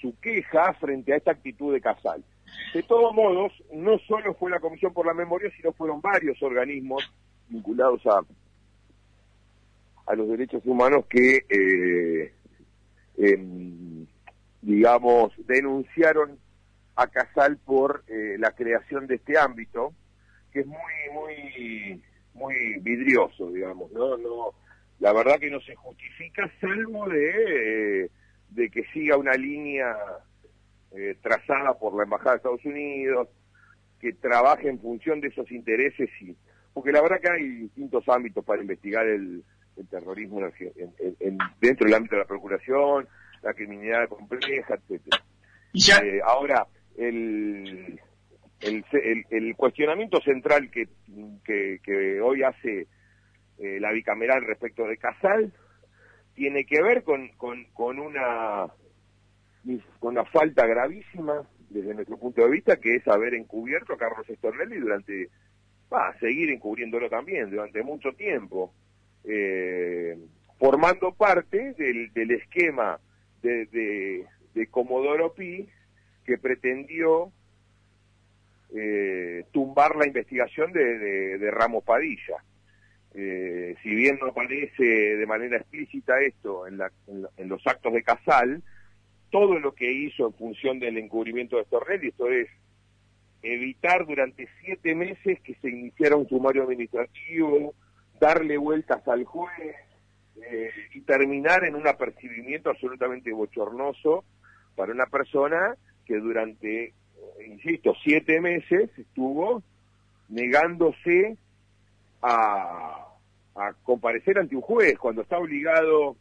su 0.00 0.18
queja 0.20 0.72
frente 0.74 1.12
a 1.12 1.16
esta 1.16 1.32
actitud 1.32 1.72
de 1.72 1.80
Casal. 1.80 2.24
De 2.72 2.82
todos 2.84 3.14
modos, 3.14 3.52
no 3.72 3.98
solo 4.06 4.34
fue 4.34 4.50
la 4.50 4.60
Comisión 4.60 4.92
por 4.92 5.06
la 5.06 5.14
Memoria, 5.14 5.50
sino 5.56 5.72
fueron 5.72 6.00
varios 6.00 6.40
organismos 6.42 7.12
vinculados 7.48 8.06
a, 8.06 8.22
a 10.06 10.14
los 10.14 10.28
derechos 10.28 10.62
humanos 10.64 11.06
que 11.08 11.44
eh, 11.48 12.32
em, 13.16 14.06
digamos, 14.64 15.32
denunciaron 15.46 16.38
a 16.96 17.06
Casal 17.08 17.58
por 17.58 18.04
eh, 18.08 18.36
la 18.38 18.52
creación 18.52 19.06
de 19.06 19.16
este 19.16 19.38
ámbito, 19.38 19.92
que 20.52 20.60
es 20.60 20.66
muy, 20.66 20.78
muy, 21.12 22.02
muy 22.34 22.78
vidrioso, 22.80 23.50
digamos, 23.50 23.90
¿no? 23.92 24.16
no 24.16 24.54
La 25.00 25.12
verdad 25.12 25.38
que 25.38 25.50
no 25.50 25.60
se 25.60 25.74
justifica, 25.74 26.50
salvo 26.60 27.08
de, 27.08 28.10
de 28.50 28.70
que 28.70 28.84
siga 28.92 29.16
una 29.16 29.34
línea 29.34 29.96
eh, 30.92 31.16
trazada 31.20 31.74
por 31.78 31.96
la 31.96 32.04
Embajada 32.04 32.32
de 32.32 32.36
Estados 32.36 32.64
Unidos, 32.64 33.28
que 34.00 34.12
trabaje 34.12 34.68
en 34.68 34.80
función 34.80 35.20
de 35.20 35.28
esos 35.28 35.50
intereses, 35.50 36.08
y 36.20 36.36
porque 36.72 36.92
la 36.92 37.02
verdad 37.02 37.20
que 37.20 37.30
hay 37.30 37.48
distintos 37.48 38.08
ámbitos 38.08 38.44
para 38.44 38.62
investigar 38.62 39.06
el, 39.06 39.44
terrorismo 39.88 40.40
en, 40.40 41.38
dentro 41.60 41.86
del 41.86 41.94
ámbito 41.94 42.16
de 42.16 42.22
la 42.22 42.28
Procuración, 42.28 43.08
la 43.42 43.54
criminalidad 43.54 44.08
compleja, 44.08 44.74
etcétera. 44.74 45.22
Eh, 45.74 46.20
ahora, 46.24 46.66
el, 46.96 48.00
el, 48.60 48.84
el, 49.30 49.56
cuestionamiento 49.56 50.20
central 50.20 50.70
que, 50.70 50.88
que, 51.44 52.20
hoy 52.20 52.42
hace 52.42 52.86
eh, 53.58 53.80
la 53.80 53.92
bicameral 53.92 54.44
respecto 54.44 54.86
de 54.86 54.96
Casal 54.96 55.52
tiene 56.34 56.64
que 56.64 56.82
ver 56.82 57.02
con, 57.02 57.28
con, 57.36 57.64
con 57.72 57.98
una 57.98 58.66
con 59.98 60.12
una 60.12 60.24
falta 60.26 60.66
gravísima 60.66 61.42
desde 61.70 61.94
nuestro 61.94 62.18
punto 62.18 62.42
de 62.42 62.50
vista 62.50 62.76
que 62.76 62.96
es 62.96 63.08
haber 63.08 63.34
encubierto 63.34 63.94
a 63.94 63.98
Carlos 63.98 64.28
Estornelli 64.28 64.78
durante 64.78 65.30
va 65.92 66.08
a 66.08 66.18
seguir 66.18 66.50
encubriéndolo 66.50 67.08
también 67.08 67.50
durante 67.50 67.82
mucho 67.82 68.12
tiempo 68.12 68.74
eh, 69.24 70.18
formando 70.58 71.12
parte 71.12 71.74
del, 71.74 72.30
esquema 72.30 72.98
de, 73.42 74.26
Comodoro 74.70 75.34
Pi 75.34 75.68
que 76.24 76.38
pretendió 76.38 77.30
eh, 78.74 79.44
tumbar 79.52 79.96
la 79.96 80.06
investigación 80.06 80.72
de, 80.72 81.50
Ramos 81.50 81.84
Padilla. 81.84 82.36
Eh, 83.16 83.76
si 83.82 83.94
bien 83.94 84.18
no 84.20 84.28
aparece 84.28 84.82
de 84.82 85.26
manera 85.26 85.58
explícita 85.58 86.20
esto 86.20 86.66
en, 86.66 86.80
en, 87.36 87.48
los 87.48 87.64
actos 87.66 87.92
de 87.92 88.02
Casal, 88.02 88.62
todo 89.30 89.58
lo 89.58 89.72
que 89.72 89.92
hizo 89.92 90.26
en 90.26 90.34
función 90.34 90.78
del 90.80 90.98
encubrimiento 90.98 91.56
de 91.56 91.64
Stornelli, 91.64 92.08
esto 92.08 92.28
es 92.28 92.48
evitar 93.42 94.06
durante 94.06 94.48
siete 94.60 94.94
meses 94.94 95.40
que 95.42 95.54
se 95.56 95.68
iniciara 95.68 96.16
un 96.16 96.28
sumario 96.28 96.64
administrativo, 96.64 97.74
darle 98.20 98.56
vueltas 98.56 99.06
al 99.08 99.24
juez 99.24 99.76
eh, 100.36 100.70
y 100.94 101.00
terminar 101.02 101.64
en 101.64 101.74
un 101.74 101.86
apercibimiento 101.86 102.70
absolutamente 102.70 103.32
bochornoso 103.32 104.24
para 104.76 104.92
una 104.92 105.06
persona 105.06 105.76
que 106.06 106.18
durante 106.18 106.92
insisto, 107.46 107.94
siete 108.02 108.40
meses 108.40 108.90
estuvo 108.98 109.62
negándose 110.28 111.36
a, 112.22 113.00
comparecer 113.84 114.38
ante 114.38 114.56
un 114.56 114.62
juez 114.62 114.98
cuando 114.98 115.22
está 115.22 115.38
obligado, 115.38 116.16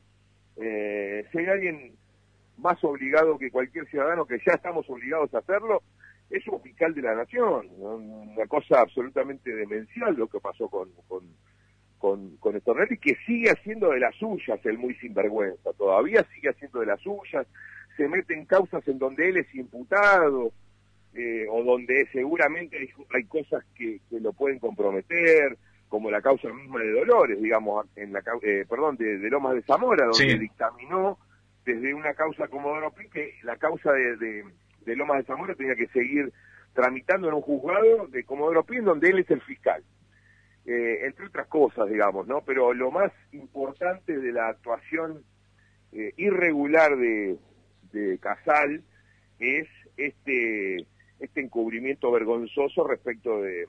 eh, 0.57 1.25
si 1.31 1.39
hay 1.39 1.45
alguien 1.47 1.95
más 2.57 2.81
obligado 2.83 3.39
que 3.39 3.49
cualquier 3.49 3.87
ciudadano 3.87 4.25
que 4.25 4.37
ya 4.45 4.53
estamos 4.53 4.87
obligados 4.87 5.33
a 5.33 5.39
hacerlo, 5.39 5.81
es 6.29 6.47
un 6.47 6.61
fiscal 6.61 6.93
de 6.93 7.01
la 7.01 7.15
nación, 7.15 7.69
una 7.79 8.45
cosa 8.45 8.81
absolutamente 8.81 9.53
demencial 9.55 10.15
lo 10.15 10.27
que 10.27 10.39
pasó 10.39 10.69
con, 10.69 10.89
con, 12.03 12.35
con 12.35 12.53
Estornelli, 12.53 12.97
que 12.97 13.15
sigue 13.25 13.49
haciendo 13.49 13.91
de 13.91 14.01
las 14.01 14.13
suyas 14.15 14.59
el 14.65 14.77
muy 14.77 14.93
sinvergüenza, 14.95 15.71
todavía 15.77 16.21
sigue 16.35 16.49
haciendo 16.49 16.81
de 16.81 16.87
las 16.87 16.99
suyas, 16.99 17.47
se 17.95 18.09
mete 18.09 18.33
en 18.33 18.43
causas 18.43 18.85
en 18.89 18.99
donde 18.99 19.29
él 19.29 19.37
es 19.37 19.55
imputado, 19.55 20.51
eh, 21.13 21.45
o 21.49 21.63
donde 21.63 22.05
seguramente 22.11 22.89
hay, 23.13 23.23
cosas 23.23 23.63
que, 23.73 24.01
lo 24.19 24.33
pueden 24.33 24.59
comprometer, 24.59 25.57
como 25.87 26.11
la 26.11 26.21
causa 26.21 26.51
misma 26.51 26.81
de 26.81 26.91
Dolores, 26.91 27.41
digamos, 27.41 27.85
en 27.95 28.11
la 28.11 28.21
eh, 28.41 28.65
perdón, 28.67 28.97
de, 28.97 29.17
Lomas 29.29 29.55
de 29.55 29.61
Zamora, 29.61 30.05
donde 30.05 30.37
dictaminó 30.37 31.17
desde 31.63 31.93
una 31.93 32.13
causa 32.15 32.49
como 32.49 32.73
Pi 32.91 33.07
que 33.07 33.35
la 33.43 33.55
causa 33.55 33.93
de, 33.93 34.17
de, 34.17 34.95
Lomas 34.97 35.19
de 35.19 35.23
Zamora 35.23 35.55
tenía 35.55 35.75
que 35.75 35.87
seguir 35.87 36.33
tramitando 36.73 37.29
en 37.29 37.35
un 37.35 37.41
juzgado 37.41 38.07
de 38.07 38.25
Comodoro 38.25 38.65
Pi, 38.65 38.79
donde 38.79 39.07
él 39.07 39.19
es 39.19 39.31
el 39.31 39.39
fiscal. 39.39 39.81
Eh, 40.65 41.05
entre 41.05 41.25
otras 41.25 41.47
cosas, 41.47 41.89
digamos, 41.89 42.25
¿no? 42.27 42.41
Pero 42.45 42.73
lo 42.73 42.89
más 42.89 43.11
importante 43.33 44.17
de 44.17 44.31
la 44.31 44.47
actuación 44.49 45.23
irregular 46.17 46.97
de, 46.97 47.37
Casal 48.19 48.81
es 49.37 49.67
este 49.95 50.87
este 51.19 51.41
encubrimiento 51.41 52.11
vergonzoso 52.11 52.87
respecto 52.87 53.41
de, 53.41 53.67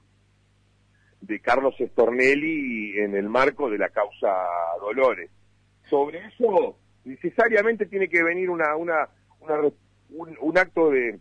de 1.20 1.40
Carlos 1.40 1.74
Stornelli 1.78 2.98
en 2.98 3.14
el 3.14 3.28
marco 3.28 3.70
de 3.70 3.78
la 3.78 3.88
causa 3.90 4.28
Dolores. 4.80 5.30
Sobre 5.88 6.26
eso 6.26 6.76
necesariamente 7.04 7.87
tiene 7.87 8.09
que 8.09 8.22
venir 8.22 8.50
una, 8.50 8.74
un, 8.76 10.59
acto 10.59 10.90
de 10.90 11.18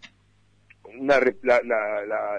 una, 0.84 1.20
la, 1.44 1.62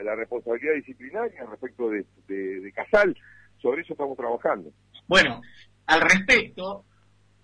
la, 0.03 0.15
responsabilidad 0.15 0.75
disciplinaria 0.75 1.45
respecto 1.51 1.91
de, 1.91 2.05
de 2.27 2.73
Casal. 2.73 3.17
Sobre 3.61 3.83
eso 3.83 3.95
estamos 3.95 4.17
trabajando. 4.17 4.71
Bueno, 5.07 5.41
al 5.87 6.01
respecto, 6.01 6.85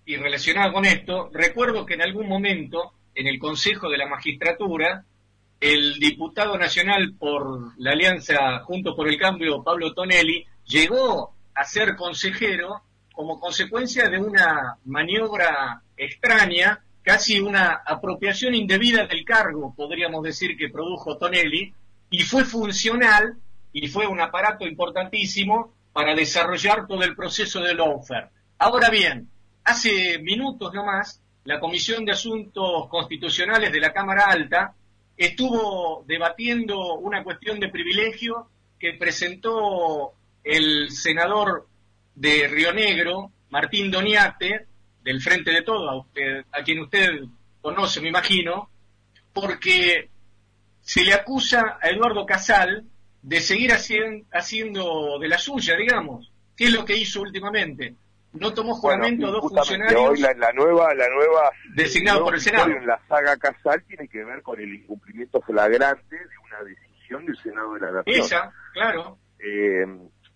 y 0.05 0.15
relacionado 0.17 0.73
con 0.73 0.85
esto, 0.85 1.29
recuerdo 1.33 1.85
que 1.85 1.95
en 1.95 2.01
algún 2.01 2.27
momento 2.27 2.93
en 3.15 3.27
el 3.27 3.39
Consejo 3.39 3.89
de 3.89 3.97
la 3.97 4.07
Magistratura 4.07 5.05
el 5.61 5.99
diputado 5.99 6.57
nacional 6.57 7.13
por 7.19 7.79
la 7.79 7.91
alianza 7.91 8.59
Juntos 8.63 8.95
por 8.95 9.07
el 9.07 9.19
Cambio, 9.19 9.63
Pablo 9.63 9.93
Tonelli, 9.93 10.43
llegó 10.65 11.35
a 11.53 11.63
ser 11.63 11.95
consejero 11.95 12.81
como 13.13 13.39
consecuencia 13.39 14.09
de 14.09 14.17
una 14.17 14.77
maniobra 14.85 15.83
extraña, 15.95 16.83
casi 17.03 17.39
una 17.39 17.81
apropiación 17.85 18.55
indebida 18.55 19.05
del 19.05 19.25
cargo, 19.25 19.73
podríamos 19.75 20.23
decir, 20.23 20.57
que 20.57 20.69
produjo 20.69 21.17
Tonelli, 21.17 21.73
y 22.09 22.23
fue 22.23 22.43
funcional 22.43 23.37
y 23.73 23.87
fue 23.87 24.05
un 24.05 24.19
aparato 24.19 24.67
importantísimo 24.67 25.73
para 25.93 26.13
desarrollar 26.13 26.87
todo 26.87 27.03
el 27.03 27.15
proceso 27.15 27.61
del 27.61 27.79
offer. 27.79 28.29
Ahora 28.57 28.89
bien, 28.89 29.29
hace 29.63 30.19
minutos 30.19 30.73
nomás, 30.73 31.21
la 31.45 31.59
Comisión 31.59 32.05
de 32.05 32.11
Asuntos 32.11 32.87
Constitucionales 32.89 33.71
de 33.71 33.79
la 33.79 33.93
Cámara 33.93 34.25
Alta 34.25 34.75
estuvo 35.17 36.03
debatiendo 36.07 36.95
una 36.95 37.23
cuestión 37.23 37.59
de 37.59 37.69
privilegio 37.69 38.49
que 38.79 38.93
presentó 38.93 40.13
el 40.43 40.89
senador 40.91 41.67
de 42.15 42.47
Río 42.47 42.73
Negro, 42.73 43.31
Martín 43.49 43.91
Doniate, 43.91 44.67
del 45.03 45.21
Frente 45.21 45.51
de 45.51 45.61
Todo, 45.61 45.89
a, 45.89 45.97
usted, 45.97 46.45
a 46.51 46.63
quien 46.63 46.79
usted 46.79 47.09
conoce, 47.61 48.01
me 48.01 48.09
imagino, 48.09 48.69
porque 49.33 50.09
se 50.81 51.03
le 51.03 51.13
acusa 51.13 51.77
a 51.81 51.89
Eduardo 51.89 52.25
Casal 52.25 52.85
de 53.21 53.39
seguir 53.39 53.71
haciendo 53.73 55.19
de 55.19 55.27
la 55.27 55.37
suya, 55.37 55.75
digamos. 55.75 56.31
¿Qué 56.55 56.65
es 56.65 56.73
lo 56.73 56.85
que 56.85 56.97
hizo 56.97 57.21
últimamente? 57.21 57.95
no 58.33 58.53
tomó 58.53 58.73
juramento 58.75 59.31
dos 59.31 59.49
funcionarios. 59.49 60.09
Hoy 60.09 60.19
la, 60.19 60.51
nueva, 60.53 60.93
la 60.93 61.09
nueva 61.09 61.51
designado 61.75 62.23
por 62.23 62.35
el 62.35 62.41
Senado. 62.41 62.71
En 62.71 62.87
la 62.87 62.99
saga 63.07 63.37
Casal 63.37 63.83
tiene 63.83 64.07
que 64.07 64.23
ver 64.23 64.41
con 64.41 64.59
el 64.59 64.73
incumplimiento 64.73 65.41
flagrante 65.41 66.15
de 66.15 66.37
una 66.45 66.63
decisión 66.63 67.25
del 67.25 67.37
Senado 67.37 67.73
de 67.73 67.79
la 67.81 67.91
Nación. 67.91 68.19
Esa, 68.19 68.53
claro. 68.73 69.17
Eh, 69.39 69.85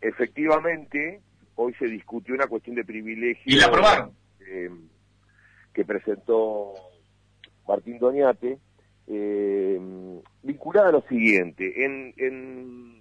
efectivamente, 0.01 1.21
hoy 1.56 1.73
se 1.80 1.86
discutió 1.86 2.36
una 2.36 2.47
cuestión 2.47 2.75
de 2.75 2.84
privilegio. 2.84 3.43
Y 3.45 3.56
la 3.56 3.67
aprobaron. 3.67 4.12
Eh, 4.48 4.70
que 5.74 5.84
presentó 5.84 6.74
Martín 7.68 8.00
Doñate, 8.00 8.58
eh, 9.08 9.80
vinculada 10.42 10.90
a 10.90 10.94
lo 10.94 11.02
siguiente. 11.02 11.86
En, 11.86 12.14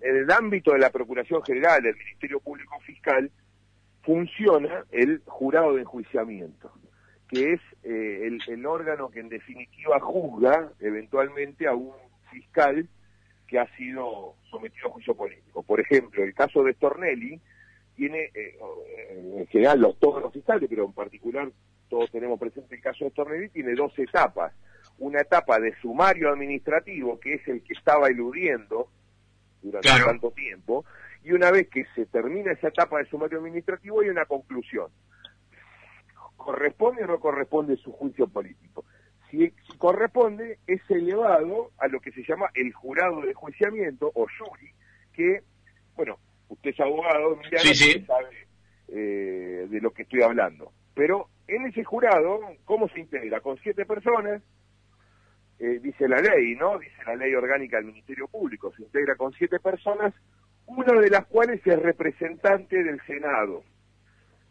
el 0.02 0.30
ámbito 0.30 0.72
de 0.72 0.80
la 0.80 0.90
Procuración 0.90 1.42
General 1.44 1.82
del 1.82 1.96
Ministerio 1.96 2.40
Público 2.40 2.78
Fiscal, 2.80 3.30
funciona 4.02 4.84
el 4.90 5.22
jurado 5.24 5.74
de 5.74 5.82
enjuiciamiento, 5.82 6.70
que 7.28 7.54
es 7.54 7.60
eh, 7.84 8.28
el, 8.48 8.66
órgano 8.66 9.08
que 9.08 9.20
en 9.20 9.30
definitiva 9.30 9.98
juzga 10.00 10.70
eventualmente 10.80 11.66
a 11.66 11.74
un 11.74 11.94
fiscal 12.30 12.86
que 13.48 13.58
ha 13.58 13.76
sido 13.76 14.34
sometido 14.50 14.88
a 14.88 14.92
juicio 14.92 15.14
político. 15.14 15.62
Por 15.62 15.80
ejemplo, 15.80 16.22
el 16.22 16.34
caso 16.34 16.62
de 16.64 16.74
Stornelli 16.74 17.40
tiene, 17.94 18.30
eh, 18.34 18.58
en 19.36 19.46
general 19.46 19.80
los, 19.80 19.98
todos 19.98 20.22
los 20.22 20.32
fiscales, 20.32 20.68
pero 20.68 20.84
en 20.84 20.92
particular 20.92 21.50
todos 21.88 22.10
tenemos 22.10 22.38
presente 22.38 22.74
el 22.74 22.82
caso 22.82 23.04
de 23.04 23.10
Stornelli, 23.10 23.48
tiene 23.50 23.74
dos 23.74 23.96
etapas. 23.98 24.52
Una 24.98 25.20
etapa 25.20 25.58
de 25.58 25.74
sumario 25.80 26.30
administrativo, 26.30 27.18
que 27.18 27.34
es 27.34 27.48
el 27.48 27.62
que 27.62 27.72
estaba 27.72 28.08
eludiendo 28.08 28.88
durante 29.62 29.88
tanto 29.88 30.30
tiempo, 30.30 30.84
y 31.24 31.32
una 31.32 31.50
vez 31.50 31.68
que 31.68 31.86
se 31.94 32.06
termina 32.06 32.52
esa 32.52 32.68
etapa 32.68 32.98
de 32.98 33.06
sumario 33.06 33.38
administrativo 33.38 34.00
hay 34.00 34.10
una 34.10 34.26
conclusión. 34.26 34.88
¿Corresponde 36.36 37.04
o 37.04 37.06
no 37.06 37.18
corresponde 37.18 37.76
su 37.76 37.92
juicio 37.92 38.26
político? 38.26 38.84
Si, 39.30 39.52
corresponde, 39.78 40.58
es 40.66 40.82
elevado 40.90 41.70
a 41.78 41.88
lo 41.88 42.00
que 42.00 42.12
se 42.12 42.22
llama 42.22 42.50
el 42.54 42.72
jurado 42.72 43.22
de 43.22 43.32
juiciamiento, 43.32 44.12
o 44.14 44.26
jury, 44.38 44.70
usted 46.86 47.56
es 47.56 47.98
abogado, 47.98 48.06
sabe 48.06 48.46
eh, 48.88 49.66
de 49.68 49.80
lo 49.80 49.92
que 49.92 50.02
estoy 50.02 50.22
hablando. 50.22 50.72
Pero 50.94 51.28
en 51.48 51.66
ese 51.66 51.84
jurado, 51.84 52.40
¿cómo 52.64 52.88
se 52.88 53.00
integra? 53.00 53.40
Con 53.40 53.58
siete 53.58 53.84
personas, 53.84 54.42
eh, 55.58 55.80
dice 55.82 56.08
la 56.08 56.20
ley, 56.20 56.54
¿no? 56.56 56.78
Dice 56.78 56.96
la 57.06 57.16
ley 57.16 57.34
orgánica 57.34 57.76
del 57.76 57.86
Ministerio 57.86 58.28
Público, 58.28 58.72
se 58.76 58.82
integra 58.82 59.16
con 59.16 59.32
siete 59.32 59.58
personas 59.60 60.14
una 60.66 60.98
de 61.00 61.10
las 61.10 61.26
cuales 61.26 61.60
es 61.66 61.78
representante 61.78 62.82
del 62.82 63.00
Senado. 63.06 63.62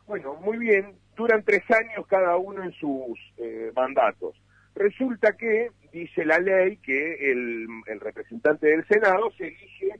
Bueno, 0.06 0.36
muy 0.36 0.58
bien, 0.58 0.96
duran 1.16 1.44
tres 1.44 1.64
años 1.72 2.06
cada 2.08 2.36
uno 2.38 2.64
en 2.64 2.72
sus 2.74 3.18
eh, 3.38 3.72
mandatos. 3.76 4.36
Resulta 4.76 5.34
que, 5.38 5.70
dice 5.92 6.26
la 6.26 6.40
ley, 6.40 6.78
que 6.78 7.32
el, 7.32 7.68
representante 8.00 8.68
del 8.68 8.86
Senado 8.88 9.32
se 9.38 9.48
elige 9.48 10.00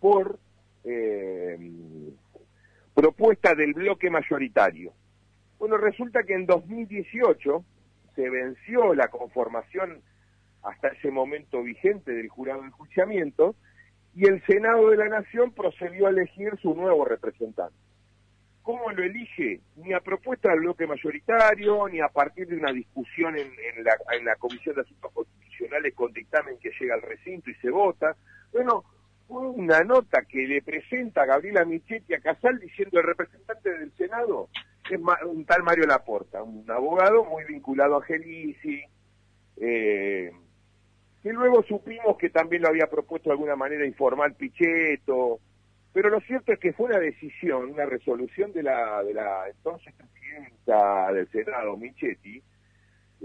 por 0.00 0.38
eh, 0.84 1.58
propuesta 2.94 3.54
del 3.54 3.74
bloque 3.74 4.10
mayoritario. 4.10 4.92
Bueno, 5.58 5.76
resulta 5.76 6.22
que 6.22 6.34
en 6.34 6.46
2018 6.46 7.64
se 8.14 8.30
venció 8.30 8.94
la 8.94 9.08
conformación 9.08 10.02
hasta 10.62 10.88
ese 10.88 11.10
momento 11.10 11.62
vigente 11.62 12.12
del 12.12 12.28
jurado 12.28 12.60
de 12.60 12.68
enjuiciamiento 12.68 13.54
y 14.14 14.26
el 14.26 14.44
Senado 14.46 14.90
de 14.90 14.96
la 14.96 15.08
Nación 15.08 15.52
procedió 15.52 16.06
a 16.06 16.10
elegir 16.10 16.58
su 16.60 16.74
nuevo 16.74 17.04
representante. 17.04 17.76
¿Cómo 18.62 18.90
lo 18.90 19.02
elige? 19.02 19.60
Ni 19.76 19.94
a 19.94 20.00
propuesta 20.00 20.50
del 20.50 20.60
bloque 20.60 20.86
mayoritario, 20.86 21.88
ni 21.88 22.00
a 22.00 22.08
partir 22.08 22.48
de 22.48 22.56
una 22.56 22.72
discusión 22.72 23.34
en, 23.38 23.48
la, 24.24 24.36
Comisión 24.36 24.74
de 24.74 24.82
Asuntos 24.82 25.12
Constitucionales 25.12 25.94
con 25.94 26.12
dictamen 26.12 26.58
que 26.58 26.70
llega 26.78 26.94
al 26.94 27.02
recinto 27.02 27.48
y 27.48 27.54
se 27.54 27.70
vota. 27.70 28.14
Bueno, 28.52 28.84
una 29.28 29.84
nota 29.84 30.22
que 30.22 30.46
le 30.46 30.62
presenta 30.62 31.22
a 31.22 31.26
Gabriela 31.26 31.64
Michetti 31.64 32.14
a 32.14 32.20
Casal 32.20 32.58
diciendo 32.58 32.98
el 32.98 33.06
representante 33.06 33.70
del 33.70 33.92
Senado 33.92 34.48
es 34.90 34.98
un 35.26 35.44
tal 35.44 35.62
Mario 35.62 35.86
Laporta, 35.86 36.42
un 36.42 36.68
abogado 36.70 37.24
muy 37.24 37.44
vinculado 37.44 37.96
a 37.96 38.02
Gelisi, 38.02 38.82
eh, 39.56 40.32
que 41.22 41.32
luego 41.32 41.62
supimos 41.64 42.16
que 42.16 42.30
también 42.30 42.62
lo 42.62 42.68
había 42.68 42.86
propuesto 42.86 43.28
de 43.28 43.34
alguna 43.34 43.56
manera 43.56 43.84
informal 43.84 44.34
Pichetto, 44.34 45.40
pero 45.92 46.08
lo 46.08 46.20
cierto 46.20 46.52
es 46.52 46.58
que 46.58 46.72
fue 46.72 46.86
una 46.86 46.98
decisión, 46.98 47.70
una 47.70 47.84
resolución 47.84 48.52
de 48.52 48.62
la, 48.62 49.02
de 49.02 49.14
la 49.14 49.48
entonces 49.48 49.92
presidenta 49.94 51.12
del 51.12 51.28
Senado, 51.30 51.76
Michetti, 51.76 52.42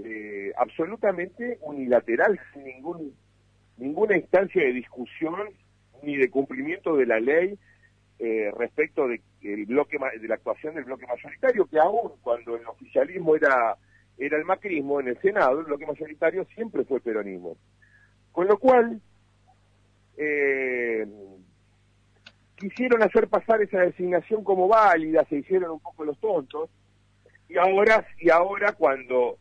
eh, 0.04 0.52
absolutamente 0.58 1.60
unilateral, 1.62 2.40
sin 2.52 2.64
ningún, 2.66 3.16
ninguna 3.78 4.18
instancia 4.18 4.64
de 4.64 4.74
discusión 4.74 5.38
ni 6.04 6.18
de 6.18 6.30
cumplimiento 6.30 6.96
de 6.96 7.06
la 7.06 7.20
ley 7.20 7.58
eh, 8.20 8.52
respecto 8.58 9.08
de, 9.08 9.22
el 9.42 9.66
bloque, 9.66 9.98
de 10.20 10.28
la 10.28 10.36
actuación 10.36 10.76
del 10.76 10.86
bloque 10.86 11.08
mayoritario, 11.08 11.66
que 11.66 11.80
aún 11.80 12.12
cuando 12.22 12.56
el 12.56 12.66
oficialismo 12.68 13.36
era, 13.36 13.76
era 14.18 14.38
el 14.38 14.46
macrismo, 14.46 15.00
en 15.00 15.10
el 15.10 15.20
Senado 15.22 15.60
el 15.60 15.66
bloque 15.66 15.86
mayoritario 15.86 16.46
siempre 16.56 16.86
fue 16.86 17.02
peronismo. 17.02 17.58
Con 18.32 18.48
lo 18.48 18.58
cual, 18.58 19.02
eh, 20.18 21.06
quisieron 22.56 23.04
hacer 23.04 23.28
pasar 23.28 23.62
esa 23.62 23.80
designación 23.80 24.44
como 24.44 24.68
válida, 24.68 25.26
se 25.26 25.38
hicieron 25.38 25.72
un 25.72 25.80
poco 25.80 26.06
los 26.06 26.18
tontos, 26.20 26.70
y 27.50 27.58
ahora, 27.58 28.08
y 28.20 28.30
ahora 28.30 28.74
cuando 28.74 29.38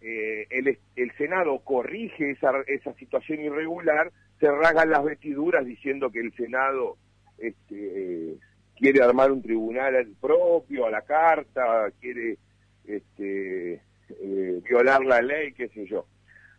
eh, 0.00 0.46
el, 0.50 0.78
el, 0.94 1.12
Senado 1.16 1.58
corrige 1.60 2.32
esa, 2.32 2.52
esa 2.66 2.92
situación 2.94 3.40
irregular, 3.40 4.12
se 4.38 4.50
rasgan 4.50 4.90
las 4.90 5.04
vestiduras 5.04 5.64
diciendo 5.64 6.10
que 6.10 6.20
el 6.20 6.34
Senado 6.34 6.96
este, 7.38 8.36
quiere 8.76 9.02
armar 9.02 9.32
un 9.32 9.42
tribunal 9.42 10.14
propio 10.20 10.86
a 10.86 10.90
la 10.90 11.02
carta, 11.02 11.90
quiere 12.00 12.38
este, 12.84 13.80
eh, 14.08 14.60
violar 14.68 15.04
la 15.04 15.22
ley, 15.22 15.52
qué 15.52 15.68
sé 15.68 15.86
yo. 15.86 16.06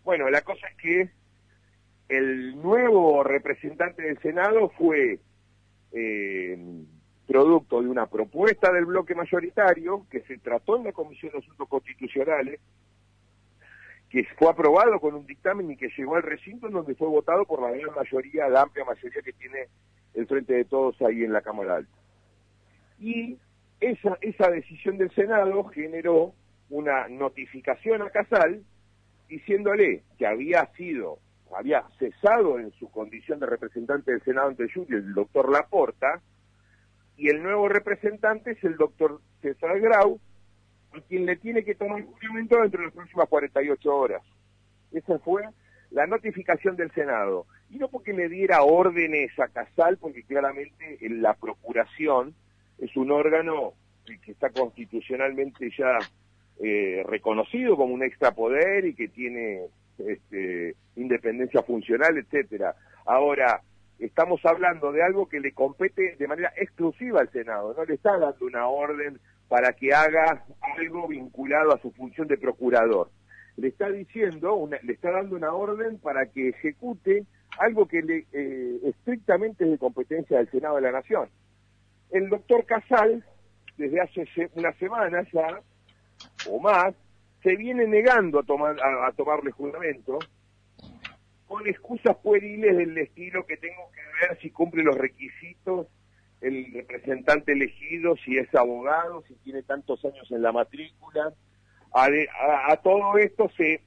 Bueno, 0.03 0.29
la 0.29 0.41
cosa 0.41 0.67
es 0.67 0.77
que 0.77 1.09
el 2.09 2.55
nuevo 2.61 3.23
representante 3.23 4.01
del 4.01 4.19
Senado 4.19 4.69
fue 4.77 5.19
eh, 5.91 6.57
producto 7.27 7.81
de 7.81 7.89
una 7.89 8.07
propuesta 8.07 8.71
del 8.71 8.85
bloque 8.85 9.13
mayoritario 9.13 10.05
que 10.09 10.21
se 10.21 10.37
trató 10.37 10.77
en 10.77 10.85
la 10.85 10.93
Comisión 10.93 11.33
de 11.33 11.39
Asuntos 11.39 11.67
Constitucionales, 11.67 12.59
que 14.09 14.25
fue 14.37 14.49
aprobado 14.49 14.99
con 14.99 15.15
un 15.15 15.25
dictamen 15.25 15.71
y 15.71 15.77
que 15.77 15.89
llegó 15.97 16.15
al 16.15 16.23
recinto 16.23 16.67
en 16.67 16.73
donde 16.73 16.95
fue 16.95 17.07
votado 17.09 17.45
por 17.45 17.61
la 17.61 17.71
gran 17.71 17.93
mayoría, 17.93 18.47
la 18.47 18.61
amplia 18.61 18.85
mayoría 18.85 19.21
que 19.21 19.33
tiene 19.33 19.67
el 20.13 20.27
Frente 20.27 20.53
de 20.53 20.65
Todos 20.65 21.01
ahí 21.01 21.23
en 21.23 21.33
la 21.33 21.41
Cámara 21.41 21.75
Alta. 21.75 21.97
Y 22.99 23.37
esa, 23.79 24.17
esa 24.21 24.49
decisión 24.49 24.97
del 24.97 25.11
Senado 25.11 25.63
generó 25.65 26.33
una 26.69 27.07
notificación 27.07 28.01
a 28.01 28.09
Casal 28.09 28.63
diciéndole 29.27 30.03
que 30.17 30.25
había 30.25 30.65
sido 30.77 31.19
había 31.55 31.83
cesado 31.99 32.59
en 32.59 32.71
su 32.73 32.89
condición 32.89 33.39
de 33.39 33.45
representante 33.45 34.11
del 34.11 34.23
Senado 34.23 34.49
ante 34.49 34.63
el 34.63 34.71
el 34.89 35.13
doctor 35.13 35.51
Laporta, 35.51 36.21
y 37.15 37.29
el 37.29 37.41
nuevo 37.41 37.67
representante 37.67 38.51
es 38.51 38.63
el 38.63 38.77
doctor 38.77 39.21
César 39.41 39.79
Grau, 39.79 40.19
quien 41.03 41.25
le 41.25 41.35
tiene 41.35 41.63
que 41.63 41.75
tomar 41.75 42.03
juramento 42.03 42.61
dentro 42.61 42.79
de 42.79 42.85
las 42.87 42.95
próximas 42.95 43.29
48 43.29 43.95
horas. 43.95 44.21
Esa 44.91 45.19
fue 45.19 45.43
la 45.91 46.07
notificación 46.07 46.75
del 46.75 46.91
Senado. 46.91 47.45
Y 47.69 47.77
no 47.77 47.89
porque 47.89 48.13
le 48.13 48.29
diera 48.29 48.63
órdenes 48.63 49.37
a 49.39 49.47
Casal, 49.47 49.97
porque 49.97 50.23
claramente 50.23 50.97
la 51.09 51.33
Procuración 51.33 52.33
es 52.77 52.95
un 52.95 53.11
órgano 53.11 53.73
que 54.05 54.31
está 54.31 54.49
constitucionalmente 54.49 55.69
ya 55.77 55.99
eh, 56.59 57.03
reconocido 57.05 57.75
como 57.75 57.93
un 57.93 58.03
extrapoder 58.03 58.85
y 58.85 58.95
que 58.95 59.09
tiene 59.09 59.65
este, 59.99 60.75
independencia 60.95 61.61
funcional, 61.63 62.17
etcétera. 62.17 62.75
Ahora, 63.05 63.61
estamos 63.99 64.43
hablando 64.45 64.91
de 64.91 65.03
algo 65.03 65.27
que 65.27 65.39
le 65.39 65.51
compete 65.53 66.15
de 66.17 66.27
manera 66.27 66.53
exclusiva 66.55 67.21
al 67.21 67.31
Senado, 67.31 67.73
no 67.75 67.85
le 67.85 67.95
está 67.95 68.17
dando 68.17 68.45
una 68.45 68.67
orden 68.67 69.19
para 69.47 69.73
que 69.73 69.93
haga 69.93 70.45
algo 70.77 71.07
vinculado 71.07 71.73
a 71.73 71.81
su 71.81 71.91
función 71.91 72.27
de 72.27 72.37
procurador. 72.37 73.09
Le 73.55 73.69
está 73.69 73.89
diciendo, 73.89 74.69
le 74.83 74.93
está 74.93 75.11
dando 75.11 75.35
una 75.35 75.53
orden 75.53 75.97
para 75.99 76.27
que 76.27 76.49
ejecute 76.49 77.25
algo 77.59 77.87
que 77.87 78.01
le, 78.01 78.25
eh, 78.31 78.79
estrictamente 78.83 79.63
es 79.63 79.71
de 79.71 79.77
competencia 79.77 80.37
del 80.37 80.51
Senado 80.51 80.75
de 80.75 80.81
la 80.81 80.91
Nación. 80.91 81.29
El 82.11 82.29
doctor 82.29 82.65
Casal, 82.65 83.23
desde 83.77 84.01
hace 84.01 84.27
una 84.53 84.73
semana 84.73 85.25
ya, 85.33 85.61
o 86.49 86.59
más, 86.59 86.93
se 87.41 87.55
viene 87.55 87.87
negando 87.87 88.39
a, 88.39 89.07
a, 89.07 89.11
tomarle 89.13 89.51
juramento 89.51 90.19
con 91.47 91.65
excusas 91.67 92.17
pueriles 92.17 92.75
del 92.75 92.97
estilo 92.97 93.45
que 93.45 93.57
tengo 93.57 93.89
que 93.93 94.27
ver 94.27 94.39
si 94.41 94.49
cumple 94.49 94.83
los 94.83 94.97
requisitos 94.97 95.87
el 96.41 96.71
representante 96.73 97.53
elegido, 97.53 98.15
si 98.17 98.37
es 98.37 98.53
abogado, 98.53 99.23
si 99.27 99.35
tiene 99.35 99.63
tantos 99.63 100.03
años 100.05 100.29
en 100.31 100.41
la 100.41 100.51
matrícula. 100.51 101.33
A, 101.93 102.77
todo 102.83 103.17
esto 103.17 103.49
se, 103.57 103.81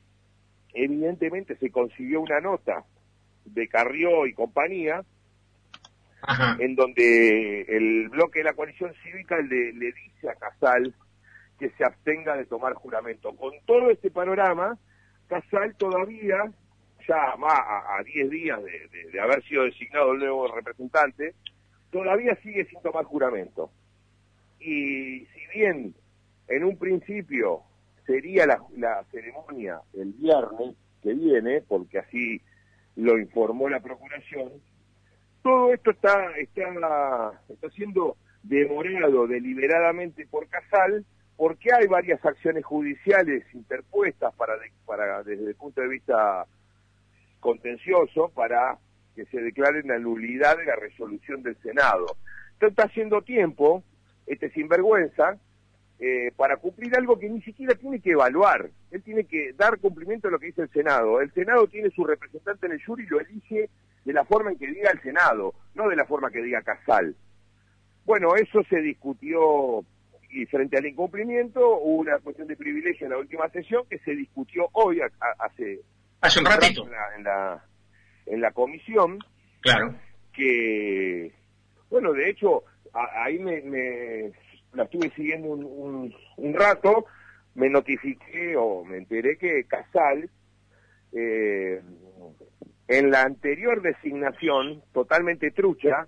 evidentemente, 0.73 1.57
se 1.57 1.71
consiguió 1.71 2.21
una 2.21 2.41
nota 2.41 2.85
de 3.45 3.69
Carrió 3.69 4.27
y 4.27 4.35
compañía, 4.35 5.05
en 6.59 6.75
donde 6.75 7.63
el 7.63 8.09
bloque 8.09 8.41
de 8.41 8.45
la 8.45 8.55
coalición 8.55 8.93
cívica 9.03 9.39
le, 9.39 9.73
le 9.73 9.93
dice 9.93 10.29
a 10.29 10.35
Casal 10.35 10.95
que 11.61 11.71
se 11.71 11.85
abstenga 11.85 12.37
de 12.37 12.47
tomar 12.47 12.73
juramento. 12.75 13.37
Con 13.37 13.53
todo 13.67 13.91
este 13.91 14.11
panorama, 14.11 14.79
Casal 15.29 15.77
todavía, 15.77 16.51
ya 17.07 17.35
a 17.35 18.03
10 18.03 18.31
días 18.31 18.59
de, 19.13 19.21
haber 19.21 19.45
sido 19.45 19.65
designado 19.65 20.13
el 20.13 20.19
nuevo 20.19 20.53
representante, 20.53 21.35
todavía 21.91 22.37
sigue 22.43 22.65
sin 22.67 22.81
tomar 22.83 23.05
juramento. 23.05 23.71
Y 24.59 25.27
si 25.27 25.47
bien 25.55 25.95
en 26.49 26.65
un 26.65 26.77
principio 26.77 27.63
sería 28.07 28.47
la, 28.47 29.05
ceremonia 29.11 29.81
el 29.95 30.13
viernes 30.13 30.77
que 31.03 31.15
viene, 31.15 31.63
porque 31.63 31.99
así 31.99 32.41
lo 32.97 33.19
informó 33.19 33.69
la 33.69 33.81
Procuración, 33.81 34.53
todo 35.43 35.73
esto 35.73 35.91
está, 35.93 36.37
está, 36.37 37.43
está 37.49 37.71
siendo 37.71 38.17
demorado 38.43 39.27
deliberadamente 39.27 40.27
por 40.27 40.49
Casal 40.49 41.05
porque 41.41 41.71
hay 41.73 41.87
varias 41.87 42.23
acciones 42.23 42.63
judiciales 42.67 43.47
interpuestas 43.55 44.35
para, 44.35 45.23
desde 45.23 45.47
el 45.47 45.55
punto 45.55 45.81
de 45.81 45.89
vista 45.89 46.45
contencioso 47.41 48.29
para 48.29 48.77
que 49.15 49.25
se 49.27 49.41
declare 49.41 49.83
la 49.83 49.99
nulidad 49.99 50.57
de 50.57 50.65
la 50.65 50.77
resolución 50.77 51.43
del 51.43 51.57
Senado. 51.63 52.17
Entonces 52.53 52.71
está 52.71 52.85
haciendo 52.85 53.23
tiempo, 53.23 53.83
este 54.27 54.51
sinvergüenza, 54.51 55.39
eh, 55.99 56.33
para 56.37 56.57
cumplir 56.57 56.97
algo 56.97 57.19
que 57.19 57.29
ni 57.29 57.43
siquiera 57.43 57.75
tiene 57.75 58.01
que 58.01 58.13
evaluar. 58.13 58.71
Él 58.91 59.03
tiene 59.03 59.25
que 59.25 59.53
dar 59.53 59.79
cumplimiento 59.79 60.29
a 60.29 60.31
lo 60.31 60.39
que 60.39 60.47
dice 60.47 60.63
el 60.63 60.71
Senado. 60.71 61.21
El 61.21 61.33
Senado 61.33 61.67
tiene 61.67 61.91
su 61.91 62.05
representante 62.05 62.67
en 62.67 62.73
el 62.73 62.85
jury 62.85 63.05
y 63.05 63.07
lo 63.07 63.21
elige 63.21 63.69
de 64.05 64.13
la 64.13 64.25
forma 64.25 64.51
en 64.51 64.59
que 64.59 64.67
diga 64.67 64.91
el 64.91 65.03
Senado, 65.03 65.55
no 65.75 65.89
de 65.89 65.97
la 65.97 66.07
forma 66.07 66.31
que 66.31 66.43
diga 66.43 66.63
Casal. 66.63 67.15
Bueno, 68.05 68.35
eso 68.35 68.63
se 68.69 68.81
discutió 68.81 69.85
y 70.31 70.47
frente 70.47 70.79
al 70.79 70.87
incumplimiento 70.87 71.61
hubo 71.81 72.01
una 72.01 72.19
cuestión 72.19 72.49
de 72.49 72.57
privilegio 72.57 73.07
en 73.07 73.13
la 73.13 73.19
última 73.19 73.49
sesión 73.51 73.85
que 73.91 73.99
se 73.99 74.13
discutió 74.13 74.69
hoy 74.73 75.01
hace 75.39 75.81
hace 76.21 76.39
un 76.39 76.47
ratito 76.47 76.85
en 76.85 76.93
la, 76.93 77.17
en 77.17 77.25
la, 77.25 77.65
comisión 78.53 79.19
claro 79.61 79.95
que 80.33 81.33
bueno 81.89 82.13
de 82.13 82.31
hecho 82.31 82.65
ahí 82.93 83.39
me, 83.39 84.33
la 84.73 84.85
estuve 84.85 85.11
siguiendo 85.11 85.49
un, 85.49 86.15
un, 86.37 86.55
rato 86.55 87.07
me 87.55 87.69
notifiqué 87.69 88.57
o 88.57 88.85
me 88.85 88.99
enteré 88.99 89.37
que 89.37 89.65
Casal 89.65 90.31
eh, 91.13 91.81
en 92.89 93.11
la 93.11 93.23
anterior 93.23 93.83
designación 93.83 94.83
totalmente 94.93 95.51
trucha 95.51 96.07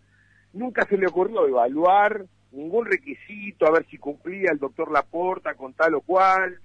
nunca 0.52 0.84
se 0.86 0.96
le 0.96 1.06
ocurrió 1.06 1.46
evaluar 1.46 2.26
ningún 2.52 2.86
requisito, 2.86 3.66
a 3.66 3.72
ver 3.72 3.86
si 3.86 3.98
cumplía 3.98 4.50
el 4.52 4.58
doctor 4.58 4.92
Laporta 4.92 5.54
con 5.54 5.74
tal 5.74 5.94
o 5.94 6.00
cual. 6.02 6.58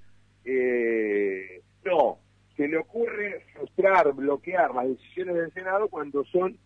Eh, 0.45 1.61
no, 1.83 2.19
se 2.57 2.67
le 2.67 2.77
ocurre 2.77 3.45
frustrar, 3.53 4.11
bloquear 4.13 4.73
las 4.73 4.87
decisiones 4.87 5.35
del 5.35 5.53
Senado 5.53 5.87
cuando 5.87 6.25
son 6.25 6.57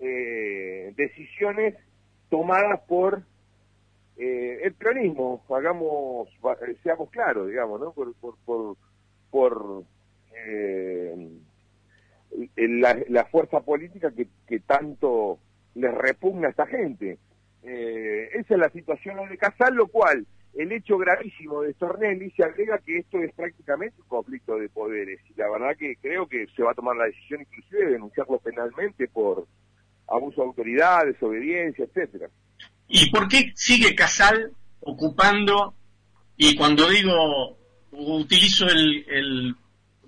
eh, 0.00 0.92
decisiones 0.96 1.76
tomadas 2.28 2.80
por 2.88 3.22
eh, 4.18 4.60
el 4.64 4.74
peronismo, 4.74 5.44
hagamos, 5.48 6.28
seamos 6.82 7.08
claros, 7.10 7.48
digamos. 7.48 7.94
Por, 7.94 8.14
por, 8.16 8.76
por, 9.30 9.84
la, 12.56 13.24
fuerza 13.26 13.60
política 13.60 14.12
que, 14.46 14.60
tanto 14.60 15.38
les 15.76 15.94
repugna 15.94 16.48
a 16.48 16.50
esta 16.50 16.66
gente. 16.66 17.18
Eh, 17.62 18.30
esa 18.34 18.54
es 18.54 18.60
la 18.60 18.70
situación 18.70 19.28
de 19.28 19.38
Casal, 19.38 19.74
lo 19.74 19.86
cual 19.86 20.26
el 20.58 20.72
hecho 20.72 20.98
gravísimo 20.98 21.62
de 21.62 21.72
Stornelli 21.74 22.32
se 22.32 22.42
agrega 22.42 22.78
que 22.78 22.98
esto 22.98 23.18
es 23.18 23.32
prácticamente 23.32 24.02
un 24.02 24.08
conflicto 24.08 24.56
de 24.56 24.68
poderes 24.68 25.20
y 25.30 25.38
la 25.38 25.48
verdad 25.48 25.76
que 25.78 25.94
creo 26.02 26.26
que 26.26 26.46
se 26.56 26.64
va 26.64 26.72
a 26.72 26.74
tomar 26.74 26.96
la 26.96 27.04
decisión 27.04 27.42
inclusive 27.42 27.84
de 27.84 27.92
denunciarlo 27.92 28.40
penalmente 28.40 29.06
por 29.06 29.46
abuso 30.08 30.40
de 30.40 30.48
autoridad, 30.48 31.06
desobediencia, 31.06 31.84
etcétera. 31.84 32.28
¿Y 32.88 33.08
por 33.10 33.28
qué 33.28 33.52
sigue 33.54 33.94
Casal 33.94 34.50
ocupando, 34.80 35.74
y 36.36 36.56
cuando 36.56 36.88
digo, 36.88 37.56
utilizo 37.92 38.66
el, 38.66 39.04
el 39.08 39.54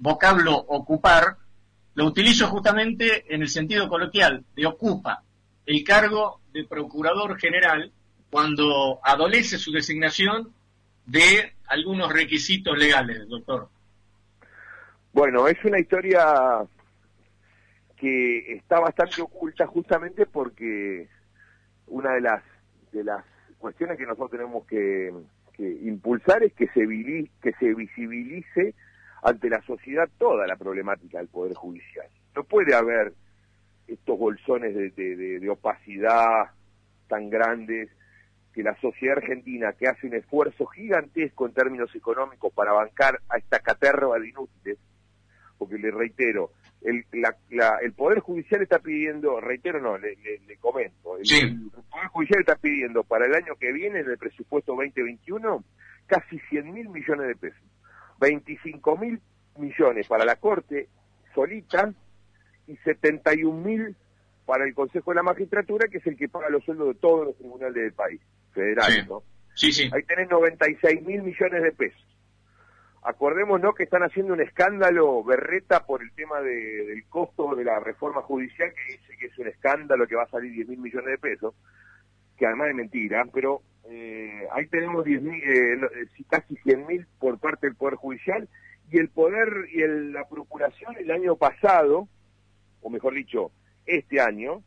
vocablo 0.00 0.56
ocupar, 0.56 1.36
lo 1.94 2.06
utilizo 2.06 2.48
justamente 2.48 3.32
en 3.32 3.42
el 3.42 3.48
sentido 3.48 3.88
coloquial, 3.88 4.44
de 4.56 4.66
ocupa 4.66 5.22
el 5.64 5.84
cargo 5.84 6.40
de 6.52 6.64
procurador 6.64 7.38
general 7.38 7.92
cuando 8.30 9.00
adolece 9.02 9.58
su 9.58 9.72
designación 9.72 10.52
de 11.06 11.52
algunos 11.66 12.12
requisitos 12.12 12.78
legales, 12.78 13.28
doctor. 13.28 13.68
Bueno, 15.12 15.48
es 15.48 15.62
una 15.64 15.80
historia 15.80 16.62
que 17.96 18.54
está 18.54 18.80
bastante 18.80 19.20
oculta 19.20 19.66
justamente 19.66 20.24
porque 20.26 21.08
una 21.88 22.14
de 22.14 22.20
las 22.20 22.42
de 22.92 23.04
las 23.04 23.24
cuestiones 23.58 23.98
que 23.98 24.06
nosotros 24.06 24.30
tenemos 24.30 24.66
que, 24.66 25.12
impulsar 25.58 26.42
es 26.42 26.54
que 26.54 26.66
se, 26.68 26.86
visibilice 26.86 28.74
ante 29.22 29.50
la 29.50 29.60
sociedad 29.62 30.08
toda 30.18 30.46
la 30.46 30.56
problemática 30.56 31.18
del 31.18 31.28
Poder 31.28 31.54
Judicial. 31.54 32.06
No 32.34 32.44
puede 32.44 32.74
haber 32.74 33.12
estos 33.86 34.18
bolsones 34.18 34.74
de, 34.74 35.48
opacidad 35.50 36.50
tan 37.08 37.28
grandes 37.28 37.90
que 38.52 38.62
la 38.62 38.78
sociedad 38.80 39.18
argentina, 39.18 39.72
que 39.72 39.88
hace 39.88 40.06
un 40.06 40.14
esfuerzo 40.14 40.66
gigantesco 40.66 41.46
en 41.46 41.54
términos 41.54 41.94
económicos 41.94 42.52
para 42.52 42.72
bancar 42.72 43.20
a 43.28 43.38
esta 43.38 43.60
caterva 43.60 44.18
de 44.18 44.28
inútiles, 44.28 44.78
porque 45.58 45.78
le 45.78 45.90
reitero, 45.90 46.50
el, 46.82 47.04
el 47.12 47.92
Poder 47.92 48.20
Judicial 48.20 48.62
está 48.62 48.78
pidiendo, 48.78 49.40
reitero 49.40 49.80
no, 49.80 49.98
le, 49.98 50.16
comento, 50.58 51.16
el, 51.18 51.30
el, 51.30 51.70
Poder 51.90 52.08
Judicial 52.08 52.40
está 52.40 52.56
pidiendo 52.56 53.04
para 53.04 53.26
el 53.26 53.34
año 53.34 53.54
que 53.56 53.72
viene, 53.72 54.00
en 54.00 54.10
el 54.10 54.18
presupuesto 54.18 54.72
2021, 54.72 55.62
casi 56.06 56.38
100 56.50 56.72
mil 56.72 56.88
millones 56.88 57.28
de 57.28 57.36
pesos. 57.36 57.62
25 58.20 58.96
mil 58.98 59.20
millones 59.56 60.06
para 60.06 60.24
la 60.24 60.36
Corte 60.36 60.88
solita 61.34 61.92
y 62.66 62.76
71 62.76 63.60
mil 63.60 63.96
para 64.46 64.64
el 64.64 64.74
Consejo 64.74 65.12
de 65.12 65.16
la 65.16 65.22
Magistratura, 65.22 65.88
que 65.88 65.98
es 65.98 66.06
el 66.06 66.16
que 66.16 66.28
paga 66.28 66.50
los 66.50 66.64
sueldos 66.64 66.88
de 66.88 66.94
todos 66.94 67.26
los 67.26 67.36
tribunales 67.36 67.74
del 67.74 67.92
país, 67.92 68.20
federales, 68.52 69.08
¿no? 69.08 69.22
Sí, 69.54 69.72
sí. 69.72 69.90
Ahí 69.92 70.02
tenés 70.04 70.28
96 70.30 71.02
mil 71.02 71.22
millones 71.22 71.62
de 71.62 71.72
pesos. 71.72 72.06
Acordémonos 73.02 73.74
que 73.74 73.84
están 73.84 74.02
haciendo 74.02 74.34
un 74.34 74.42
escándalo 74.42 75.24
berreta 75.24 75.86
por 75.86 76.02
el 76.02 76.12
tema 76.12 76.40
del 76.40 77.04
costo 77.08 77.54
de 77.54 77.64
la 77.64 77.80
reforma 77.80 78.20
judicial, 78.22 78.72
que 78.74 78.92
dice 78.92 79.16
que 79.18 79.26
es 79.26 79.38
un 79.38 79.48
escándalo 79.48 80.06
que 80.06 80.16
va 80.16 80.24
a 80.24 80.28
salir 80.28 80.52
10 80.52 80.68
mil 80.68 80.80
millones 80.80 81.06
de 81.06 81.18
pesos, 81.18 81.54
que 82.36 82.46
además 82.46 82.68
es 82.68 82.74
mentira, 82.74 83.24
pero 83.32 83.62
eh, 83.88 84.46
ahí 84.52 84.66
tenemos 84.66 85.04
10 85.04 85.22
mil, 85.22 85.42
eh, 85.42 85.74
eh, 85.74 86.24
casi 86.28 86.56
100 86.56 86.86
mil 86.86 87.06
por 87.18 87.38
parte 87.38 87.66
del 87.66 87.76
Poder 87.76 87.94
Judicial, 87.94 88.48
y 88.90 88.98
el 88.98 89.08
Poder 89.08 89.48
y 89.72 90.12
la 90.12 90.28
Procuración 90.28 90.94
el 90.98 91.10
año 91.10 91.36
pasado, 91.36 92.06
o 92.82 92.90
mejor 92.90 93.14
dicho, 93.14 93.50
este 93.86 94.20
año, 94.20 94.62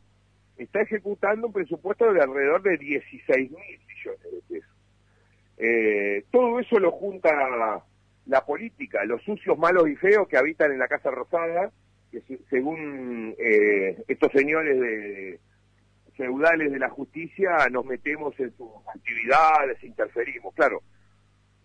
está 0.56 0.82
ejecutando 0.82 1.48
un 1.48 1.52
presupuesto 1.52 2.12
de 2.12 2.20
alrededor 2.20 2.62
de 2.62 2.76
16 2.76 3.50
mil 3.50 3.80
millones 3.88 4.22
de 4.32 4.42
pesos. 4.48 6.30
todo 6.30 6.60
eso 6.60 6.78
lo 6.78 6.92
junta 6.92 7.30
la 8.26 8.44
política, 8.44 9.04
los 9.04 9.22
sucios, 9.22 9.58
malos 9.58 9.88
y 9.88 9.96
feos 9.96 10.28
que 10.28 10.36
habitan 10.36 10.72
en 10.72 10.78
la 10.78 10.88
Casa 10.88 11.10
Rosada, 11.10 11.70
que 12.10 12.22
según 12.48 13.34
eh, 13.38 14.02
estos 14.08 14.32
señores 14.32 15.40
feudales 16.16 16.72
de 16.72 16.78
la 16.78 16.88
justicia 16.90 17.68
nos 17.70 17.84
metemos 17.84 18.38
en 18.38 18.56
sus 18.56 18.68
actividades, 18.94 19.82
interferimos. 19.82 20.54
Claro, 20.54 20.82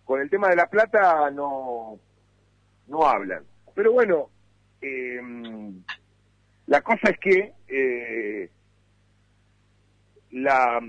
con 0.04 0.20
el 0.20 0.28
tema 0.28 0.48
de 0.48 0.56
la 0.56 0.66
plata 0.66 1.30
no, 1.30 1.98
no 2.88 3.04
hablan. 3.04 3.44
Pero 3.74 3.92
bueno, 3.92 4.28
eh, 4.82 5.20
la 6.66 6.82
cosa 6.82 7.10
es 7.10 7.18
que 7.18 7.52
eh, 7.68 8.50
la 10.30 10.80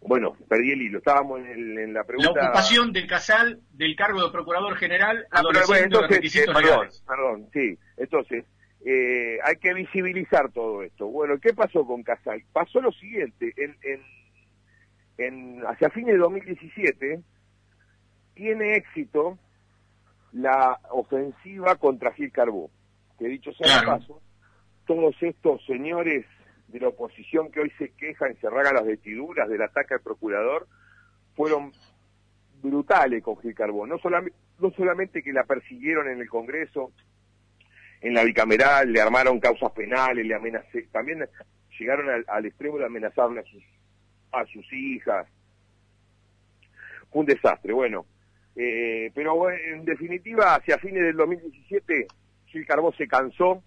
bueno, 0.00 0.36
perdí 0.48 0.72
el 0.72 0.82
hilo, 0.82 0.98
estábamos 0.98 1.40
en, 1.40 1.92
la 1.92 2.04
pregunta... 2.04 2.32
La 2.34 2.48
ocupación 2.48 2.92
del 2.92 3.06
Casal 3.06 3.60
del 3.72 3.96
cargo 3.96 4.22
de 4.22 4.30
Procurador 4.30 4.76
General 4.76 5.26
ah, 5.30 5.42
entonces, 5.82 6.36
eh, 6.36 6.46
perdón, 6.46 6.88
perdón, 7.06 7.48
sí, 7.52 7.76
entonces, 7.96 8.44
eh, 8.86 9.38
hay 9.44 9.56
que 9.56 9.74
visibilizar 9.74 10.52
todo 10.52 10.82
esto. 10.82 11.08
Bueno, 11.08 11.38
¿qué 11.40 11.52
pasó 11.52 11.84
con 11.84 12.02
Casal? 12.04 12.42
Pasó 12.52 12.80
lo 12.80 12.92
siguiente, 12.92 13.52
en, 13.56 13.76
en, 13.82 14.02
en 15.18 15.66
hacia 15.66 15.90
fines 15.90 16.14
de 16.14 16.18
2017 16.18 17.20
tiene 18.34 18.76
éxito 18.76 19.36
la 20.32 20.78
ofensiva 20.90 21.74
contra 21.74 22.12
Gil 22.12 22.30
Carbó, 22.30 22.70
que 23.18 23.26
dicho 23.26 23.52
sea 23.52 23.80
de 23.80 23.86
paso, 23.86 24.22
todos 24.86 25.16
estos 25.20 25.64
señores 25.66 26.24
de 26.68 26.80
la 26.80 26.88
oposición 26.88 27.50
que 27.50 27.60
hoy 27.60 27.72
se 27.78 27.90
queja 27.90 28.30
y 28.30 28.36
se 28.36 28.48
raga 28.48 28.72
las 28.72 28.86
vestiduras 28.86 29.48
del 29.48 29.62
ataque 29.62 29.94
al 29.94 30.00
procurador 30.00 30.66
fueron 31.34 31.72
brutales 32.62 33.22
con 33.22 33.38
Gil 33.38 33.54
Carbón. 33.54 33.88
No 33.88 33.98
solamente, 33.98 34.36
no 34.58 34.70
solamente 34.72 35.22
que 35.22 35.32
la 35.32 35.44
persiguieron 35.44 36.08
en 36.08 36.20
el 36.20 36.28
Congreso, 36.28 36.92
en 38.00 38.14
la 38.14 38.24
bicameral, 38.24 38.92
le 38.92 39.00
armaron 39.00 39.40
causas 39.40 39.72
penales, 39.72 40.26
le 40.26 40.34
amenacé, 40.34 40.82
también 40.92 41.26
llegaron 41.78 42.24
al, 42.26 42.46
extremo 42.46 42.78
de 42.78 42.86
amenazarle 42.86 43.40
a 43.40 43.44
sus, 43.44 43.62
a 44.32 44.44
sus 44.46 44.72
hijas. 44.72 45.26
Fue 47.10 47.20
un 47.20 47.26
desastre, 47.26 47.72
bueno. 47.72 48.04
Eh, 48.56 49.10
pero 49.14 49.50
en 49.50 49.84
definitiva, 49.84 50.56
hacia 50.56 50.78
fines 50.78 51.02
del 51.02 51.16
2017, 51.16 52.06
Gil 52.46 52.66
Carbón 52.66 52.92
se 52.94 53.06
cansó 53.06 53.62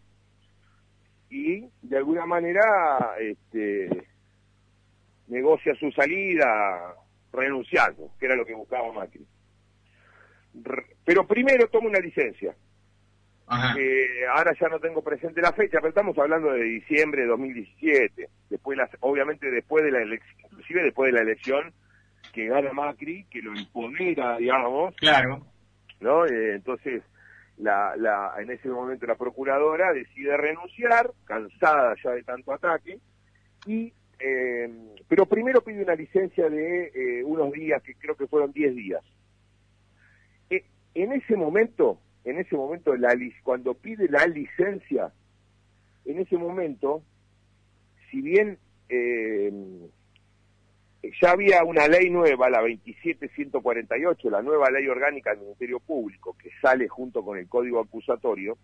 y 1.32 1.65
de 1.82 1.98
alguna 1.98 2.26
manera 2.26 3.15
este, 3.20 3.89
negocia 5.28 5.74
su 5.76 5.89
salida 5.91 6.94
renunciando, 7.32 8.12
que 8.20 8.26
era 8.26 8.36
lo 8.36 8.46
que 8.46 8.54
buscaba 8.54 8.91
Macri. 8.91 9.26
pero 11.06 11.26
primero 11.26 11.70
toma 11.70 11.88
una 11.88 12.00
licencia. 12.00 12.54
ahora 13.48 14.54
ya 14.60 14.67
no 14.67 14.80
tengo 14.80 15.02
presente 15.02 15.41
la 15.41 15.54
fecha, 15.54 15.78
pero 15.78 15.89
estamos 15.89 16.17
hablando 16.17 16.52
de 16.52 16.63
diciembre 16.63 17.22
de 17.22 17.30
2017. 17.30 18.30
Después, 18.50 18.78
obviamente, 19.00 19.50
después 19.50 19.86
de 19.86 19.91
la 19.91 20.02
elección, 20.02 20.38
inclusive 20.52 20.84
después 20.84 21.13
de 21.13 21.17
la 21.17 21.24
elección 21.24 21.74
que 22.34 22.48
gana 22.48 22.74
Macri, 22.74 23.26
que 23.30 23.41
lo 23.41 23.56
imponiera, 23.56 24.38
digamos. 24.38 24.96
Claro. 24.98 25.46
¿No? 26.02 26.26
Eh, 26.26 26.56
entonces, 26.56 27.04
la, 27.62 28.34
en 28.39 28.52
ese 28.52 28.67
momento 28.69 29.06
la 29.06 29.15
procuradora 29.15 29.93
decide 29.93 30.36
renunciar, 30.38 31.12
cansada 31.26 31.95
ya 32.04 32.12
de 32.12 32.24
tanto 32.24 32.54
ataque, 32.54 33.00
y 33.65 33.93
eh, 34.19 34.69
pero 35.08 35.26
primero 35.26 35.62
pide 35.62 35.84
una 35.84 35.95
licencia 35.95 36.50
de 36.50 36.91
eh, 36.93 37.24
unos 37.24 37.52
días, 37.52 37.82
que 37.82 37.95
creo 37.95 38.15
que 38.15 38.28
fueron 38.28 38.52
10 38.52 38.76
días. 38.76 39.04
Eh, 40.50 40.63
en 40.93 41.12
ese 41.13 41.36
momento, 41.36 42.00
en 42.24 42.38
ese 42.38 42.56
momento, 42.56 42.93
cuando 43.43 43.74
pide 43.74 44.08
la 44.10 44.26
licencia, 44.28 45.12
en 46.06 46.19
ese 46.19 46.38
momento, 46.38 47.04
si 48.10 48.21
bien 48.21 48.58
ya 51.21 51.31
había 51.31 51.63
una 51.63 51.87
ley 51.87 52.10
nueva, 52.10 52.49
la 52.49 52.62
27148, 52.62 54.29
la 54.29 54.41
nueva 54.41 54.69
ley 54.69 54.87
orgánica 54.87 55.31
del 55.31 55.41
Ministerio 55.41 55.79
Público, 55.79 56.35
que 56.37 56.52
sale 56.62 56.87
junto 56.87 57.23
con 57.23 57.37
el 57.37 57.47
Código 57.47 57.79
Acusatorio. 57.79 58.58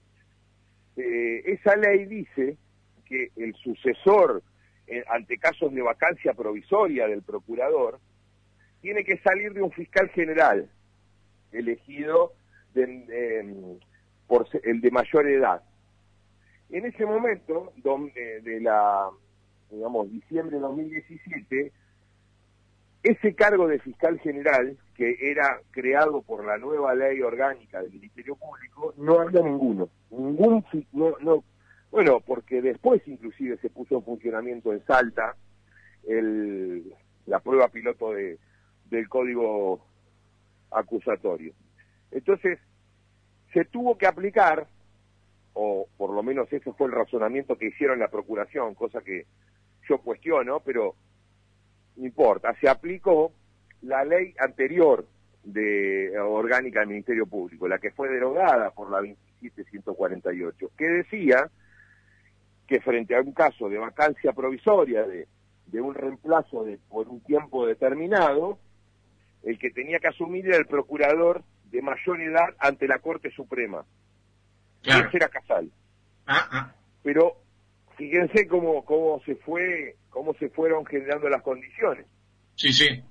Eh, 0.96 1.44
esa 1.46 1.76
ley 1.76 2.06
dice 2.06 2.58
que 3.06 3.32
el 3.38 3.56
sucesor 3.56 4.44
eh, 4.86 5.04
ante 5.10 5.38
casos 5.38 5.74
de 5.74 5.82
vacancia 5.82 6.34
provisoria 6.34 7.08
del 7.08 7.24
procurador 7.24 8.00
tiene 8.82 9.04
que 9.04 9.18
salir 9.18 9.54
de 9.54 9.62
un 9.62 9.72
fiscal 9.72 10.10
general 10.10 10.70
elegido 11.52 12.34
por 14.28 14.48
el 14.64 14.82
de 14.82 14.92
mayor 14.92 15.28
edad. 15.28 15.64
En 16.70 16.86
ese 16.86 17.06
momento, 17.06 17.74
donde, 17.78 18.42
de 18.42 18.62
la, 18.62 19.10
digamos, 19.72 20.12
diciembre 20.12 20.58
de 20.58 20.62
2017, 20.62 21.72
ese 23.04 23.36
cargo 23.36 23.68
de 23.68 23.80
fiscal 23.80 24.20
general, 24.20 24.78
que 24.96 25.18
era 25.22 25.60
creado 25.72 26.22
por 26.22 26.46
la 26.46 26.58
nueva 26.58 26.96
ley 26.96 27.22
orgánica 27.22 27.82
del 27.82 27.94
Ministerio 27.94 28.36
Público, 28.36 28.94
no 28.98 29.20
había 29.20 29.42
ninguno. 29.42 29.90
Ningún 30.10 30.66
no, 30.94 31.16
no, 31.22 31.44
Bueno, 31.92 32.20
porque 32.22 32.62
después 32.62 33.02
inclusive 33.08 33.58
se 33.58 33.70
puso 33.70 33.98
en 33.98 34.04
funcionamiento 34.04 34.74
en 34.74 34.84
Salta 34.86 35.36
la 37.26 37.40
prueba 37.40 37.68
piloto 37.68 38.14
de, 38.14 38.40
del 38.90 39.10
código 39.10 39.86
acusatorio. 40.72 41.54
Entonces, 42.12 42.60
se 43.54 43.66
tuvo 43.66 43.98
que 43.98 44.08
aplicar, 44.08 44.68
o 45.54 45.88
por 45.98 46.12
lo 46.12 46.24
menos 46.24 46.52
ese 46.52 46.72
fue 46.74 46.88
el 46.88 46.94
razonamiento 46.94 47.58
que 47.58 47.68
hicieron 47.68 48.00
la 48.00 48.10
Procuración, 48.10 48.76
cosa 48.76 49.02
que 49.02 49.26
yo 49.90 50.00
cuestiono, 50.00 50.62
pero 50.62 50.96
importa, 51.98 52.54
se 52.60 52.70
aplicó 52.70 53.32
la 53.82 54.04
ley 54.04 54.34
anterior 54.40 55.06
de 55.44 56.18
orgánica 56.20 56.82
del 56.82 56.90
Ministerio 56.90 57.26
Público, 57.26 57.68
la 57.68 57.80
que 57.80 57.92
fue 57.92 58.10
derogada 58.10 58.72
por 58.72 58.92
la 58.92 59.02
27148, 59.02 60.72
que 60.78 60.86
decía 60.86 61.50
que 62.68 62.82
frente 62.82 63.16
a 63.16 63.22
un 63.22 63.32
caso 63.32 63.70
de 63.70 63.78
vacancia 63.78 64.34
provisoria 64.34 65.04
de, 65.04 65.28
de 65.68 65.82
un 65.82 65.94
reemplazo 65.94 66.64
de, 66.66 66.78
por 66.90 67.08
un 67.08 67.22
tiempo 67.22 67.66
determinado, 67.66 68.60
el 69.44 69.58
que 69.58 69.72
tenía 69.72 70.00
que 70.00 70.08
asumir 70.08 70.48
era 70.48 70.58
el 70.58 70.66
procurador 70.66 71.44
de 71.72 71.82
mayor 71.82 72.22
edad 72.22 72.50
ante 72.60 72.88
la 72.88 73.00
Corte 73.00 73.32
Suprema. 73.32 73.86
Claro. 74.82 75.08
Ese 75.08 75.18
era 75.18 75.30
Casal. 75.30 75.72
Ah, 76.26 76.48
ah. 76.52 76.76
Pero 77.04 77.38
fíjense 77.96 78.48
cómo, 78.48 78.84
cómo 78.84 79.22
se 79.26 79.36
fue, 79.36 79.96
cómo 80.18 80.34
se 80.34 80.50
fueron 80.50 80.84
generando 80.84 81.30
las 81.30 81.44
condiciones. 81.44 82.08
Sí, 82.56 82.74
sí. 82.74 83.04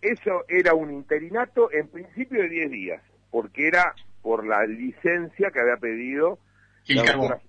Eso 0.00 0.44
era 0.48 0.74
un 0.74 0.92
interinato 0.92 1.70
en 1.70 1.86
principio 1.86 2.42
de 2.42 2.48
10 2.48 2.70
días, 2.72 3.02
porque 3.30 3.68
era 3.68 3.94
por 4.20 4.44
la 4.44 4.66
licencia 4.66 5.52
que 5.52 5.60
había 5.60 5.76
pedido 5.76 6.40
la 6.88 7.40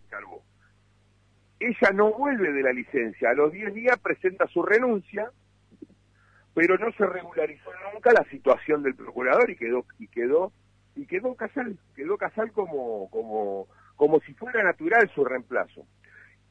Ella 1.59 1.91
no 1.95 2.13
vuelve 2.13 2.53
de 2.53 2.61
la 2.61 2.71
licencia, 2.71 3.31
a 3.31 3.33
los 3.33 3.51
10 3.51 3.73
días 3.73 3.99
presenta 3.99 4.45
su 4.47 4.61
renuncia, 4.61 5.31
pero 6.53 6.77
no 6.77 6.91
se 6.91 7.07
regularizó 7.07 7.71
nunca 7.91 8.11
la 8.13 8.23
situación 8.29 8.83
del 8.83 8.93
procurador 8.93 9.49
y 9.49 9.55
quedó 9.55 9.83
y 9.97 10.07
quedó 10.09 10.51
y 10.95 11.07
quedó 11.07 11.33
Casal, 11.33 11.79
quedó 11.95 12.17
Casal 12.17 12.51
como 12.51 13.09
como 13.09 13.67
como 13.95 14.19
si 14.21 14.33
fuera 14.35 14.63
natural 14.63 15.09
su 15.15 15.25
reemplazo. 15.25 15.87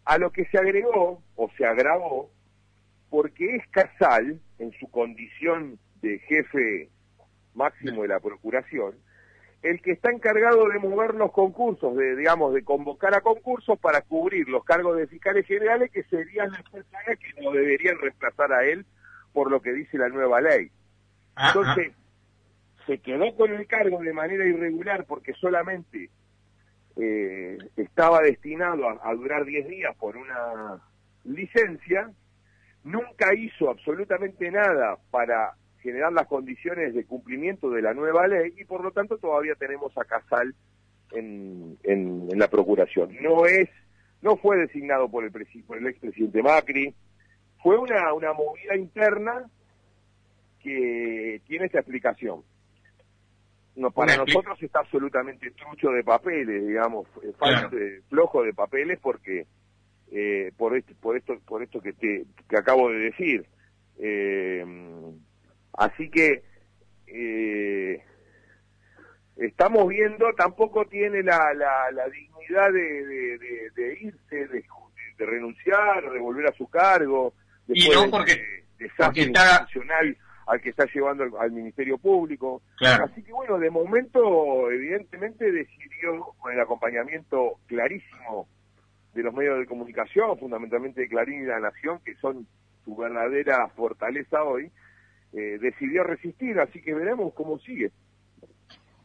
A 0.09 0.17
lo 0.17 0.31
que 0.31 0.47
se 0.47 0.57
agregó 0.57 1.23
o 1.37 1.51
se 1.57 1.67
agravó 1.67 2.31
porque 3.11 3.57
es 3.57 3.67
Casal 3.69 4.41
en 4.59 4.73
su 4.81 4.91
condición 4.91 5.79
de 6.01 6.19
jefe 6.21 6.89
máximo 7.55 8.03
de 8.03 8.09
la 8.09 8.21
procuración 8.21 8.95
el 9.63 9.83
que 9.83 9.93
está 9.93 10.11
encargado 10.11 10.69
de 10.69 10.79
mover 10.79 11.15
los 11.15 11.33
concursos, 11.33 11.97
de 11.97 12.17
digamos 12.17 12.55
de 12.55 12.63
convocar 12.63 13.15
a 13.15 13.21
concursos 13.21 13.79
para 13.79 14.03
cubrir 14.03 14.49
los 14.49 14.65
cargos 14.65 14.97
de 14.97 15.09
fiscales 15.09 15.47
generales 15.47 15.91
que 15.91 16.05
serían 16.05 16.53
las 16.53 16.63
personas 16.63 17.19
que 17.19 17.43
no 17.43 17.51
deberían 17.51 17.99
reemplazar 17.99 18.53
a 18.53 18.65
él 18.65 18.87
por 19.33 19.51
lo 19.51 19.61
que 19.61 19.73
dice 19.73 19.99
la 19.99 20.09
nueva 20.09 20.41
ley. 20.41 20.71
Entonces, 21.37 21.93
se 22.87 22.99
quedó 22.99 23.35
con 23.37 23.53
el 23.53 23.67
cargo 23.67 24.01
de 24.01 24.13
manera 24.13 24.47
irregular 24.47 25.05
porque 25.07 25.33
solamente 25.35 26.09
eh, 27.01 27.59
estaba 27.77 28.21
destinado 28.23 28.89
a, 28.89 29.15
durar 29.15 29.45
10 29.45 29.69
días 29.69 29.97
por 29.97 30.17
una 30.17 30.83
licencia, 31.25 32.11
nunca 32.83 33.35
hizo 33.35 33.71
absolutamente 33.71 34.51
nada 34.51 34.99
para 35.11 35.55
generar 35.81 36.13
las 36.13 36.27
condiciones 36.27 36.95
de 36.95 37.05
cumplimiento 37.05 37.71
de 37.71 37.83
la 37.83 37.95
nueva 37.95 38.27
ley 38.27 38.53
y 38.57 38.65
por 38.65 38.83
lo 38.83 38.91
tanto 38.91 39.17
todavía 39.19 39.55
tenemos 39.55 39.97
a 39.97 40.05
Casal 40.05 40.55
en, 41.13 41.79
en, 41.85 42.37
la 42.37 42.49
procuración. 42.49 43.17
No 43.23 43.47
es, 43.47 43.69
no 44.21 44.37
fue 44.37 44.57
designado 44.57 45.09
por 45.09 45.25
el, 45.25 45.31
por 45.67 45.79
el 45.79 45.87
expresidente 45.87 46.43
Macri, 46.43 46.95
fue 47.63 47.79
una, 47.79 48.13
una 48.13 48.33
movida 48.33 48.77
interna 48.77 49.49
que 50.61 51.41
tiene 51.47 51.67
esta 51.67 51.79
explicación. 51.79 52.43
No, 53.79 53.93
para 53.93 54.17
nosotros 54.17 54.61
está 54.61 54.81
absolutamente 54.81 55.53
trucho 55.53 55.91
de 55.91 56.03
papeles, 56.03 56.67
digamos, 56.67 57.07
flojo 58.09 58.43
de 58.43 58.53
papeles 58.53 58.99
porque 59.01 59.47
eh, 60.11 60.51
por 60.57 60.77
esto, 60.77 60.95
por 61.01 61.17
esto, 61.17 61.39
por 61.47 61.63
esto 61.63 61.81
que 61.81 61.93
te 61.93 62.25
que 62.49 62.57
acabo 62.57 62.91
de 62.91 62.99
decir. 62.99 63.47
Eh, 64.01 64.65
así 65.75 66.11
que 66.11 66.43
eh, 67.07 68.03
estamos 69.37 69.89
viendo, 69.89 70.27
tampoco 70.37 70.85
tiene 70.87 71.23
la, 71.23 71.55
la, 71.55 71.93
la 71.93 72.09
dignidad 72.09 72.73
de, 72.73 73.39
de, 73.77 73.99
irse, 74.01 74.49
de, 74.49 74.65
de, 75.19 75.27
renunciar, 75.27 76.11
de 76.11 76.19
volver 76.19 76.49
a 76.49 76.53
su 76.57 76.67
cargo 76.67 77.33
y 77.69 77.89
no 77.91 78.11
porque, 78.11 78.43
porque 78.97 79.23
está 79.23 79.69
al 80.49 80.63
que 80.63 80.71
está 80.71 80.87
llevando 80.93 81.25
al, 81.39 81.53
Ministerio 81.53 81.99
Público. 81.99 82.63
Así 82.81 83.23
que 83.23 83.33
bueno, 83.33 83.59
de 83.59 83.71
momento 83.71 84.71
evidentemente 84.71 85.53
decidió, 85.53 86.35
con 86.39 86.53
el 86.53 86.61
acompañamiento 86.61 87.59
clarísimo 87.67 88.49
de 89.15 89.23
los 89.23 89.35
medios 89.35 89.59
de 89.59 89.67
comunicación, 89.67 90.39
fundamentalmente 90.39 91.03
de 91.03 91.09
Clarín 91.09 91.43
y 91.43 91.47
La 91.47 91.61
Nación, 91.61 92.01
que 92.05 92.15
son 92.17 92.47
su 92.85 92.97
verdadera 92.97 93.69
fortaleza 93.77 94.43
hoy, 94.43 94.71
eh, 95.35 95.59
decidió 95.61 96.03
resistir, 96.05 96.59
así 96.59 96.81
que 96.81 96.95
veremos 96.95 97.35
cómo 97.35 97.59
sigue. 97.59 97.91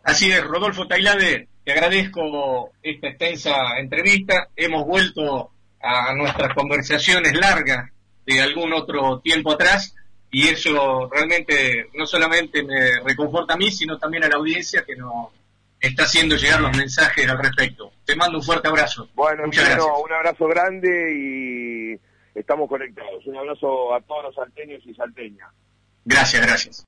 Así 0.03 0.31
es, 0.31 0.43
Rodolfo 0.45 0.87
Tailade, 0.87 1.49
te 1.65 1.71
agradezco 1.71 2.71
esta 2.81 3.09
extensa 3.09 3.79
entrevista. 3.79 4.47
Hemos 4.55 4.85
vuelto 4.85 5.51
a 5.81 6.13
nuestras 6.15 6.53
conversaciones 6.53 7.33
largas 7.33 7.89
de 8.25 8.41
algún 8.41 8.71
otro 8.71 9.19
tiempo 9.19 9.51
atrás 9.51 9.95
y 10.33 10.47
eso 10.47 11.09
realmente 11.11 11.89
no 11.93 12.07
solamente 12.07 12.63
me 12.63 12.99
reconforta 13.01 13.53
a 13.53 13.57
mí, 13.57 13.69
sino 13.69 13.99
también 13.99 14.23
a 14.23 14.29
la 14.29 14.37
audiencia 14.37 14.83
que 14.83 14.95
nos 14.95 15.27
está 15.79 16.03
haciendo 16.03 16.35
llegar 16.35 16.59
los 16.59 16.75
mensajes 16.75 17.29
al 17.29 17.37
respecto. 17.37 17.91
Te 18.03 18.15
mando 18.15 18.39
un 18.39 18.43
fuerte 18.43 18.67
abrazo. 18.67 19.07
Bueno, 19.13 19.43
un 19.43 20.11
abrazo 20.11 20.47
grande 20.47 20.89
y 21.13 22.39
estamos 22.39 22.67
conectados. 22.67 23.23
Un 23.27 23.37
abrazo 23.37 23.93
a 23.93 24.01
todos 24.01 24.23
los 24.23 24.35
salteños 24.35 24.81
y 24.87 24.95
salteñas. 24.95 25.51
Gracias, 26.03 26.41
gracias. 26.41 26.81